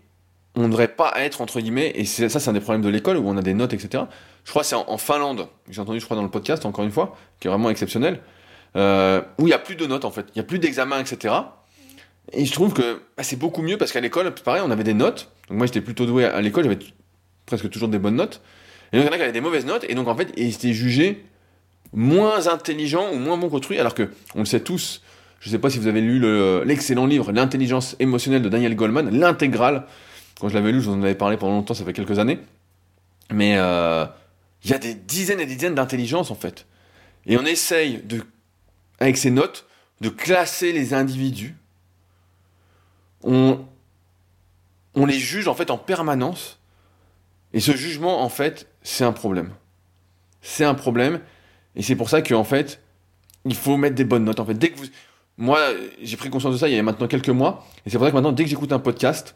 [0.54, 3.16] on ne devrait pas être, entre guillemets, et ça c'est un des problèmes de l'école
[3.16, 4.04] où on a des notes, etc.
[4.44, 7.16] Je crois c'est en, Finlande, j'ai entendu je crois dans le podcast encore une fois,
[7.40, 8.20] qui est vraiment exceptionnel,
[8.76, 11.00] euh, où il n'y a plus de notes en fait, il n'y a plus d'examens,
[11.00, 11.34] etc.
[12.32, 14.94] Et je trouve que bah, c'est beaucoup mieux parce qu'à l'école, pareil, on avait des
[14.94, 15.32] notes.
[15.48, 16.68] Donc moi j'étais plutôt doué à l'école,
[17.51, 18.40] presque toujours des bonnes notes.
[18.92, 20.32] Et donc il y en a qui avaient des mauvaises notes, et donc en fait,
[20.36, 21.24] ils étaient jugés
[21.92, 25.03] moins intelligents ou moins bon construits, alors que, on le sait tous,
[25.40, 26.20] je ne sais pas si vous avez lu
[26.64, 29.86] l'excellent livre L'intelligence émotionnelle de Daniel Goleman, l'intégrale.
[30.38, 32.38] Quand je l'avais lu, je vous en avais parlé pendant longtemps, ça fait quelques années.
[33.32, 34.05] Mais euh,
[34.64, 36.66] il y a des dizaines et des dizaines d'intelligences en fait.
[37.26, 38.22] Et on essaye de,
[38.98, 39.66] avec ces notes,
[40.01, 41.57] de classer les individus.
[43.22, 43.61] On,
[44.94, 46.59] on les juge en fait en permanence
[47.53, 49.51] et ce jugement, en fait, c'est un problème.
[50.40, 51.20] C'est un problème.
[51.76, 52.80] Et c'est pour ça qu'en fait,
[53.44, 54.40] il faut mettre des bonnes notes.
[54.40, 54.86] En fait, dès que vous.
[55.36, 55.59] Moi,
[56.03, 57.64] j'ai pris conscience de ça il y a maintenant quelques mois.
[57.86, 59.34] Et c'est pour ça que maintenant, dès que j'écoute un podcast,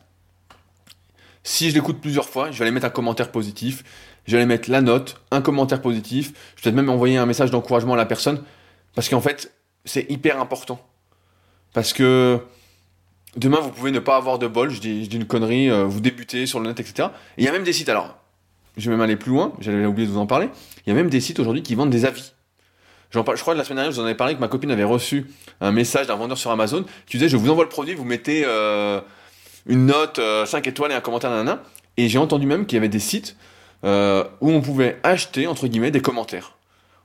[1.43, 3.85] si je l'écoute plusieurs fois, je vais aller mettre un commentaire positif.
[4.27, 6.33] Je vais aller mettre la note, un commentaire positif.
[6.57, 8.43] Je vais peut-être même envoyer un message d'encouragement à la personne.
[8.95, 9.53] Parce qu'en fait,
[9.85, 10.79] c'est hyper important.
[11.73, 12.41] Parce que
[13.37, 16.47] Demain, vous pouvez ne pas avoir de bol, je dis, une connerie, euh, vous débutez
[16.47, 17.09] sur le net, etc.
[17.37, 18.17] Et il y a même des sites, alors,
[18.77, 20.49] je vais même aller plus loin, j'avais oublié de vous en parler,
[20.87, 22.33] il y a même des sites aujourd'hui qui vendent des avis.
[23.11, 24.85] je crois que la semaine dernière, je vous en avais parlé que ma copine avait
[24.85, 25.27] reçu
[25.61, 28.45] un message d'un vendeur sur Amazon qui disait, je vous envoie le produit, vous mettez
[28.47, 29.01] euh,
[29.67, 31.63] une note 5 euh, étoiles et un commentaire nanana.
[31.97, 33.37] Et j'ai entendu même qu'il y avait des sites
[33.83, 36.57] où on pouvait acheter, entre guillemets, des commentaires.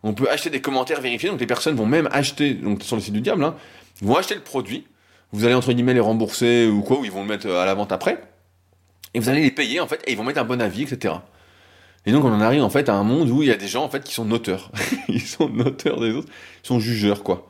[0.02, 3.02] On peut acheter des commentaires vérifiés, donc les personnes vont même acheter, donc sur le
[3.02, 3.56] site du diable, hein,
[4.02, 4.86] vont acheter le produit,
[5.32, 7.74] vous allez entre guillemets les rembourser ou quoi, ou ils vont le mettre à la
[7.74, 8.22] vente après,
[9.14, 11.16] et vous allez les payer en fait, et ils vont mettre un bon avis, etc.
[12.06, 13.68] Et donc on en arrive en fait à un monde où il y a des
[13.68, 14.72] gens en fait qui sont noteurs,
[15.08, 16.30] ils sont noteurs des autres,
[16.64, 17.50] ils sont jugeurs quoi.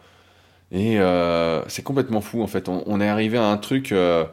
[0.72, 2.70] Et euh, c'est complètement fou en fait.
[2.70, 4.26] On, est arrivé à un truc, euh,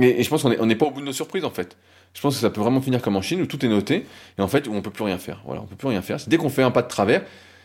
[0.00, 1.76] et, je pense qu'on n'est pas au bout de nos surprises en fait.
[2.14, 4.06] Je pense que ça peut vraiment finir comme en Chine où tout est noté
[4.38, 5.42] et en fait où on peut plus rien faire.
[5.44, 6.18] Voilà, on peut plus rien faire.
[6.26, 7.22] Dès qu'on fait un pas de travers,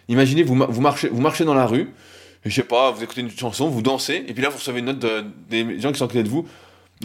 [0.10, 1.94] imaginez vous marchez, vous marchez dans la rue,
[2.46, 4.86] je sais pas, vous écoutez une chanson, vous dansez, et puis là vous recevez une
[4.86, 5.06] note
[5.50, 6.48] des gens qui sont à côté de vous.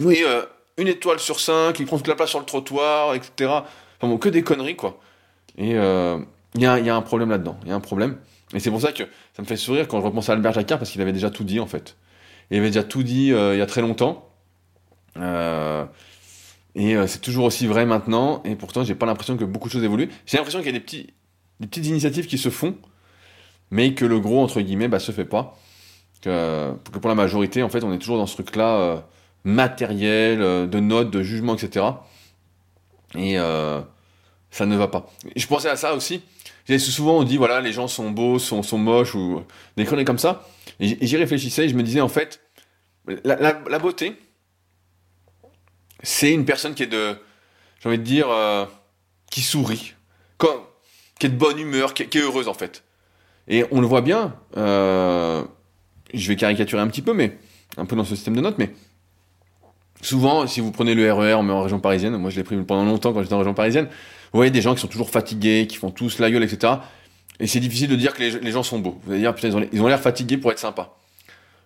[0.01, 0.45] Oui, euh,
[0.77, 3.31] une étoile sur cinq, ils prennent toute la place sur le trottoir, etc.
[3.41, 3.63] Enfin
[4.01, 4.99] bon, que des conneries, quoi.
[5.57, 6.19] Et euh,
[6.55, 8.17] il y, a, un problème là-dedans, il y a un problème.
[8.53, 10.79] Et c'est pour ça que ça me fait sourire quand je repense à Albert Jacquard,
[10.79, 11.95] parce qu'il avait déjà tout dit, en fait.
[12.51, 14.29] Il avait déjà tout dit euh, il y a très longtemps.
[16.75, 19.83] et c'est toujours aussi vrai maintenant, et pourtant j'ai pas l'impression que beaucoup de choses
[19.83, 20.09] évoluent.
[20.25, 20.85] J'ai l'impression qu'il y a des
[21.67, 22.75] petites initiatives qui se font,
[23.71, 25.57] mais que le gros, entre guillemets, bah, se fait pas.
[26.21, 28.97] Que, pour la majorité, en fait, on est toujours dans ce truc-là euh,
[29.43, 31.85] matériel, euh, de notes, de jugement, etc.
[33.15, 33.81] Et euh,
[34.51, 35.09] ça ne va pas.
[35.35, 36.21] je pensais à ça aussi.
[36.77, 39.43] Souvent, on dit, voilà, les gens sont beaux, sont, sont moches, ou
[39.75, 40.47] des conneries comme ça.
[40.79, 42.41] Et j'y réfléchissais et je me disais, en fait,
[43.23, 44.15] la, beauté,
[46.03, 47.15] c'est une personne qui est de,
[47.81, 48.27] j'ai envie de dire,
[49.31, 49.95] qui sourit,
[51.19, 52.83] qui est de bonne humeur, qui, est heureuse en fait.
[53.49, 55.43] Et on le voit bien, euh,
[56.13, 57.37] je vais caricaturer un petit peu, mais
[57.77, 58.71] un peu dans ce système de notes, mais
[60.01, 63.11] souvent, si vous prenez le RER en région parisienne, moi je l'ai pris pendant longtemps
[63.11, 65.89] quand j'étais en région parisienne, vous voyez des gens qui sont toujours fatigués, qui font
[65.89, 66.73] tous la gueule, etc.
[67.39, 68.99] Et c'est difficile de dire que les, gens sont beaux.
[69.03, 70.99] Vous allez dire, putain, ils ont l'air fatigués pour être sympas.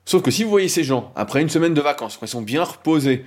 [0.06, 2.42] Sauf que si vous voyez ces gens, après une semaine de vacances, quand ils sont
[2.42, 3.26] bien reposés,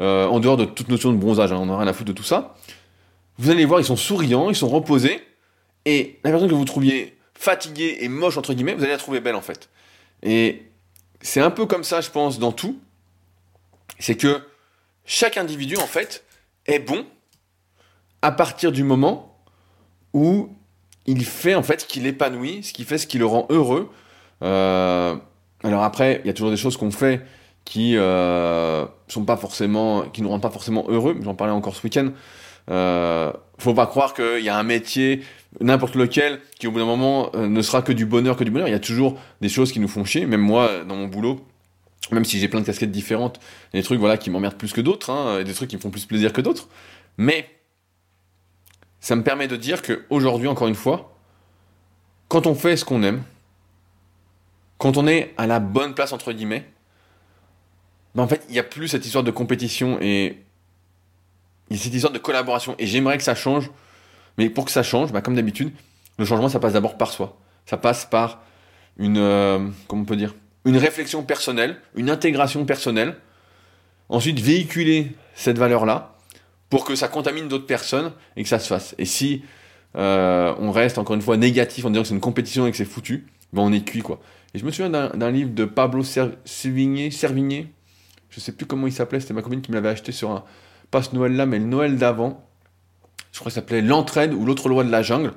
[0.00, 2.16] euh, en dehors de toute notion de bronzage, hein, on n'a rien à foutre de
[2.16, 2.54] tout ça,
[3.38, 5.20] vous allez voir, ils sont souriants, ils sont reposés,
[5.84, 9.20] et la personne que vous trouviez fatiguée et moche, entre guillemets, vous allez la trouver
[9.20, 9.70] belle en fait.
[10.22, 10.62] Et
[11.22, 12.78] c'est un peu comme ça, je pense, dans tout.
[13.98, 14.42] C'est que
[15.06, 16.22] chaque individu, en fait,
[16.66, 17.06] est bon
[18.20, 19.38] à partir du moment
[20.12, 20.54] où
[21.06, 23.90] il fait, en fait, ce qui l'épanouit, ce qui fait ce qui le rend heureux.
[24.42, 25.16] Euh,
[25.64, 27.22] alors après, il y a toujours des choses qu'on fait
[27.64, 31.16] qui euh, sont pas forcément, qui nous rendent pas forcément heureux.
[31.22, 32.10] J'en parlais encore ce week-end.
[32.70, 35.22] Euh, faut pas croire qu'il y a un métier,
[35.60, 38.50] n'importe lequel, qui au bout d'un moment euh, ne sera que du bonheur, que du
[38.50, 38.68] bonheur.
[38.68, 40.26] Il y a toujours des choses qui nous font chier.
[40.26, 41.44] Même moi, dans mon boulot,
[42.12, 43.40] même si j'ai plein de casquettes différentes,
[43.72, 45.70] il y a des trucs voilà qui m'emmerdent plus que d'autres, hein, et des trucs
[45.70, 46.68] qui me font plus plaisir que d'autres.
[47.16, 47.48] Mais
[49.00, 51.16] ça me permet de dire que aujourd'hui, encore une fois,
[52.28, 53.22] quand on fait ce qu'on aime,
[54.78, 56.64] quand on est à la bonne place entre guillemets,
[58.14, 60.38] ben en fait, il n'y a plus cette histoire de compétition et
[61.70, 62.74] cette histoire de collaboration.
[62.78, 63.70] Et j'aimerais que ça change,
[64.38, 65.72] mais pour que ça change, ben comme d'habitude,
[66.18, 67.38] le changement, ça passe d'abord par soi.
[67.66, 68.42] Ça passe par
[68.98, 73.16] une, euh, comment on peut dire, une réflexion personnelle, une intégration personnelle.
[74.08, 76.16] Ensuite, véhiculer cette valeur-là
[76.68, 78.94] pour que ça contamine d'autres personnes et que ça se fasse.
[78.98, 79.42] Et si
[79.96, 82.76] euh, on reste encore une fois négatif en disant que c'est une compétition et que
[82.76, 84.20] c'est foutu, ben on est cuit quoi.
[84.54, 87.72] Et je me souviens d'un livre de Pablo Servigné, Servigné,
[88.30, 90.44] je sais plus comment il s'appelait, c'était ma copine qui me l'avait acheté sur un,
[90.90, 92.46] pas ce Noël là, mais le Noël d'avant.
[93.32, 95.32] Je crois que ça s'appelait L'entraide ou l'autre loi de la jungle,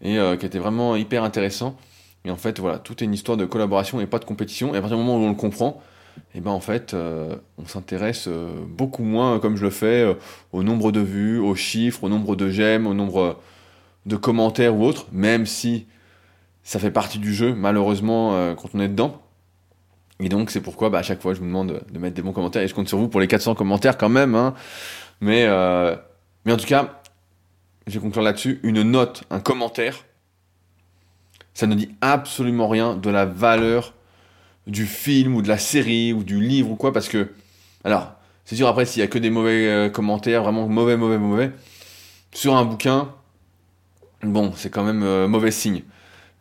[0.00, 1.76] et euh, qui était vraiment hyper intéressant.
[2.24, 4.74] Et en fait, voilà, tout est une histoire de collaboration et pas de compétition.
[4.74, 5.80] Et à partir du moment où on le comprend,
[6.34, 10.16] eh ben en fait, euh, on s'intéresse euh, beaucoup moins, comme je le fais,
[10.52, 13.38] au nombre de vues, aux chiffres, au nombre de j'aime, au nombre
[14.06, 15.86] de commentaires ou autres, même si
[16.64, 19.20] ça fait partie du jeu, malheureusement, euh, quand on est dedans.
[20.20, 22.32] Et donc, c'est pourquoi, bah, à chaque fois, je vous demande de mettre des bons
[22.32, 22.62] commentaires.
[22.62, 24.34] Et je compte sur vous pour les 400 commentaires quand même.
[24.34, 24.54] Hein.
[25.20, 25.96] Mais, euh,
[26.44, 27.01] mais en tout cas,
[27.86, 28.60] je vais conclure là-dessus.
[28.62, 30.04] Une note, un commentaire,
[31.54, 33.94] ça ne dit absolument rien de la valeur
[34.66, 36.92] du film ou de la série ou du livre ou quoi.
[36.92, 37.30] Parce que,
[37.84, 38.12] alors,
[38.44, 41.50] c'est sûr, après, s'il y a que des mauvais euh, commentaires, vraiment mauvais, mauvais, mauvais,
[42.32, 43.12] sur un bouquin,
[44.22, 45.82] bon, c'est quand même mauvais signe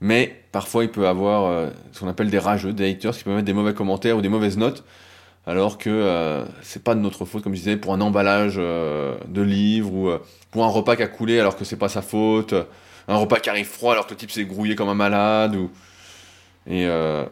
[0.01, 3.35] mais parfois il peut avoir euh, ce qu'on appelle des rageux, des haters qui peuvent
[3.35, 4.83] mettre des mauvais commentaires ou des mauvaises notes,
[5.45, 9.17] alors que euh, c'est pas de notre faute, comme je disais, pour un emballage euh,
[9.27, 10.09] de livre ou
[10.51, 12.53] pour un repas qui a coulé alors que c'est pas sa faute,
[13.07, 15.71] un repas qui arrive froid alors que le type s'est grouillé comme un malade ou
[16.67, 16.87] et,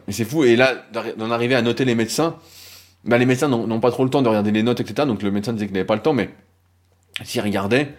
[0.08, 0.44] c'est fou.
[0.44, 0.74] Et là
[1.16, 2.36] d'en arriver à noter les médecins,
[3.04, 5.06] bah, les médecins n'ont pas trop le temps de regarder les notes, etc.
[5.06, 6.30] Donc le médecin disait qu'il n'avait pas le temps, mais
[7.24, 7.94] s'il regardait,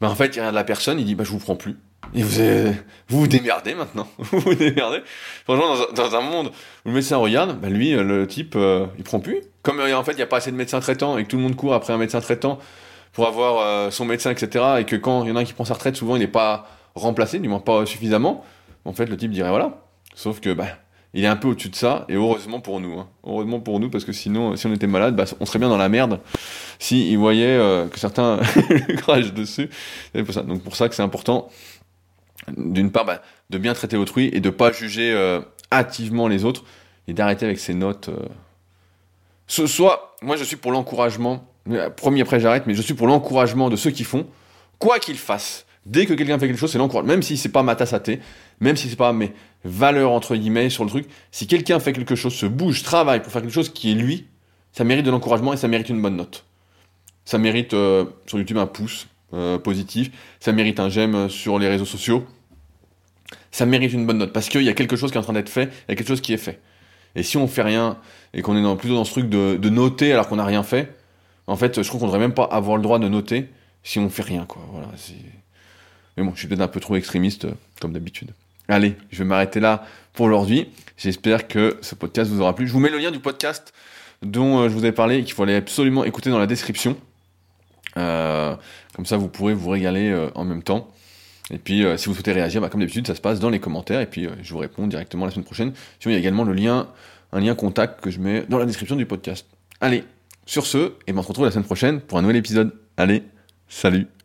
[0.00, 1.76] bah, en fait il regarde la personne, il dit bah je vous prends plus.
[2.14, 2.72] Et vous,
[3.08, 4.08] vous vous démerdez maintenant.
[4.18, 5.00] vous vous démerdez.
[5.44, 6.48] Franchement, dans, un monde
[6.84, 9.40] où le médecin regarde, bah lui, euh, le type, euh, il prend plus.
[9.62, 11.36] Comme euh, en fait, il n'y a pas assez de médecins traitants et que tout
[11.36, 12.58] le monde court après un médecin traitant
[13.12, 14.64] pour avoir son médecin, etc.
[14.78, 16.28] Et que quand il y en a un qui prend sa retraite, souvent il n'est
[16.28, 18.44] pas remplacé, du moins pas suffisamment.
[18.84, 19.82] En fait, le type dirait voilà.
[20.14, 20.66] Sauf que, bah,
[21.12, 23.00] il est un peu au-dessus de ça, et heureusement pour nous.
[23.00, 23.08] Hein.
[23.26, 25.76] Heureusement pour nous, parce que sinon, si on était malade, bah, on serait bien dans
[25.76, 26.20] la merde
[26.78, 27.58] si il voyait
[27.90, 28.38] que certains
[28.98, 29.68] crachent dessus.
[30.14, 30.42] C'est pour ça.
[30.42, 31.48] Donc pour ça que c'est important
[32.56, 35.40] d'une part, bah, de bien traiter autrui et de pas juger euh,
[35.72, 36.64] hâtivement les autres
[37.08, 38.08] et d'arrêter avec ces notes.
[38.08, 39.66] Euh.
[39.66, 41.46] soit, moi je suis pour l'encouragement,
[41.96, 44.26] premier après j'arrête, mais je suis pour l'encouragement de ceux qui font,
[44.78, 45.66] quoi qu'ils fassent.
[45.86, 47.12] Dès que quelqu'un fait quelque chose, c'est l'encouragement.
[47.12, 48.20] Même si c'est pas ma tasse à thé,
[48.60, 49.32] même si c'est pas mes
[49.64, 53.32] valeurs entre guillemets sur le truc, si quelqu'un fait quelque chose, se bouge, travaille pour
[53.32, 54.26] faire quelque chose qui est lui,
[54.72, 56.44] ça mérite de l'encouragement et ça mérite une bonne note.
[57.24, 60.10] Ça mérite euh, sur YouTube un pouce, euh, positif,
[60.40, 62.26] ça mérite un j'aime sur les réseaux sociaux,
[63.50, 65.32] ça mérite une bonne note parce qu'il y a quelque chose qui est en train
[65.32, 66.60] d'être fait, il y a quelque chose qui est fait.
[67.14, 67.98] Et si on fait rien
[68.34, 70.96] et qu'on est plutôt dans ce truc de, noter alors qu'on n'a rien fait,
[71.46, 73.48] en fait, je trouve qu'on devrait même pas avoir le droit de noter
[73.82, 74.62] si on fait rien, quoi.
[76.16, 77.46] Mais bon, je suis peut-être un peu trop extrémiste
[77.80, 78.30] comme d'habitude.
[78.68, 80.68] Allez, je vais m'arrêter là pour aujourd'hui.
[80.96, 82.68] J'espère que ce podcast vous aura plu.
[82.68, 83.72] Je vous mets le lien du podcast
[84.22, 86.96] dont euh, je vous ai parlé et qu'il faut aller absolument écouter dans la description.
[87.96, 88.54] Euh,
[89.00, 90.88] comme ça, vous pourrez vous régaler euh, en même temps.
[91.50, 93.58] Et puis, euh, si vous souhaitez réagir, bah, comme d'habitude, ça se passe dans les
[93.58, 94.02] commentaires.
[94.02, 95.72] Et puis, je vous réponds directement la semaine prochaine.
[96.00, 96.88] Sinon, il y a également le lien
[97.32, 99.46] un lien contact que je mets dans la description du podcast.
[99.80, 100.04] Allez,
[100.44, 102.74] sur ce, et ben on se retrouve la semaine prochaine pour un nouvel épisode.
[102.98, 103.22] Allez,
[103.68, 104.19] salut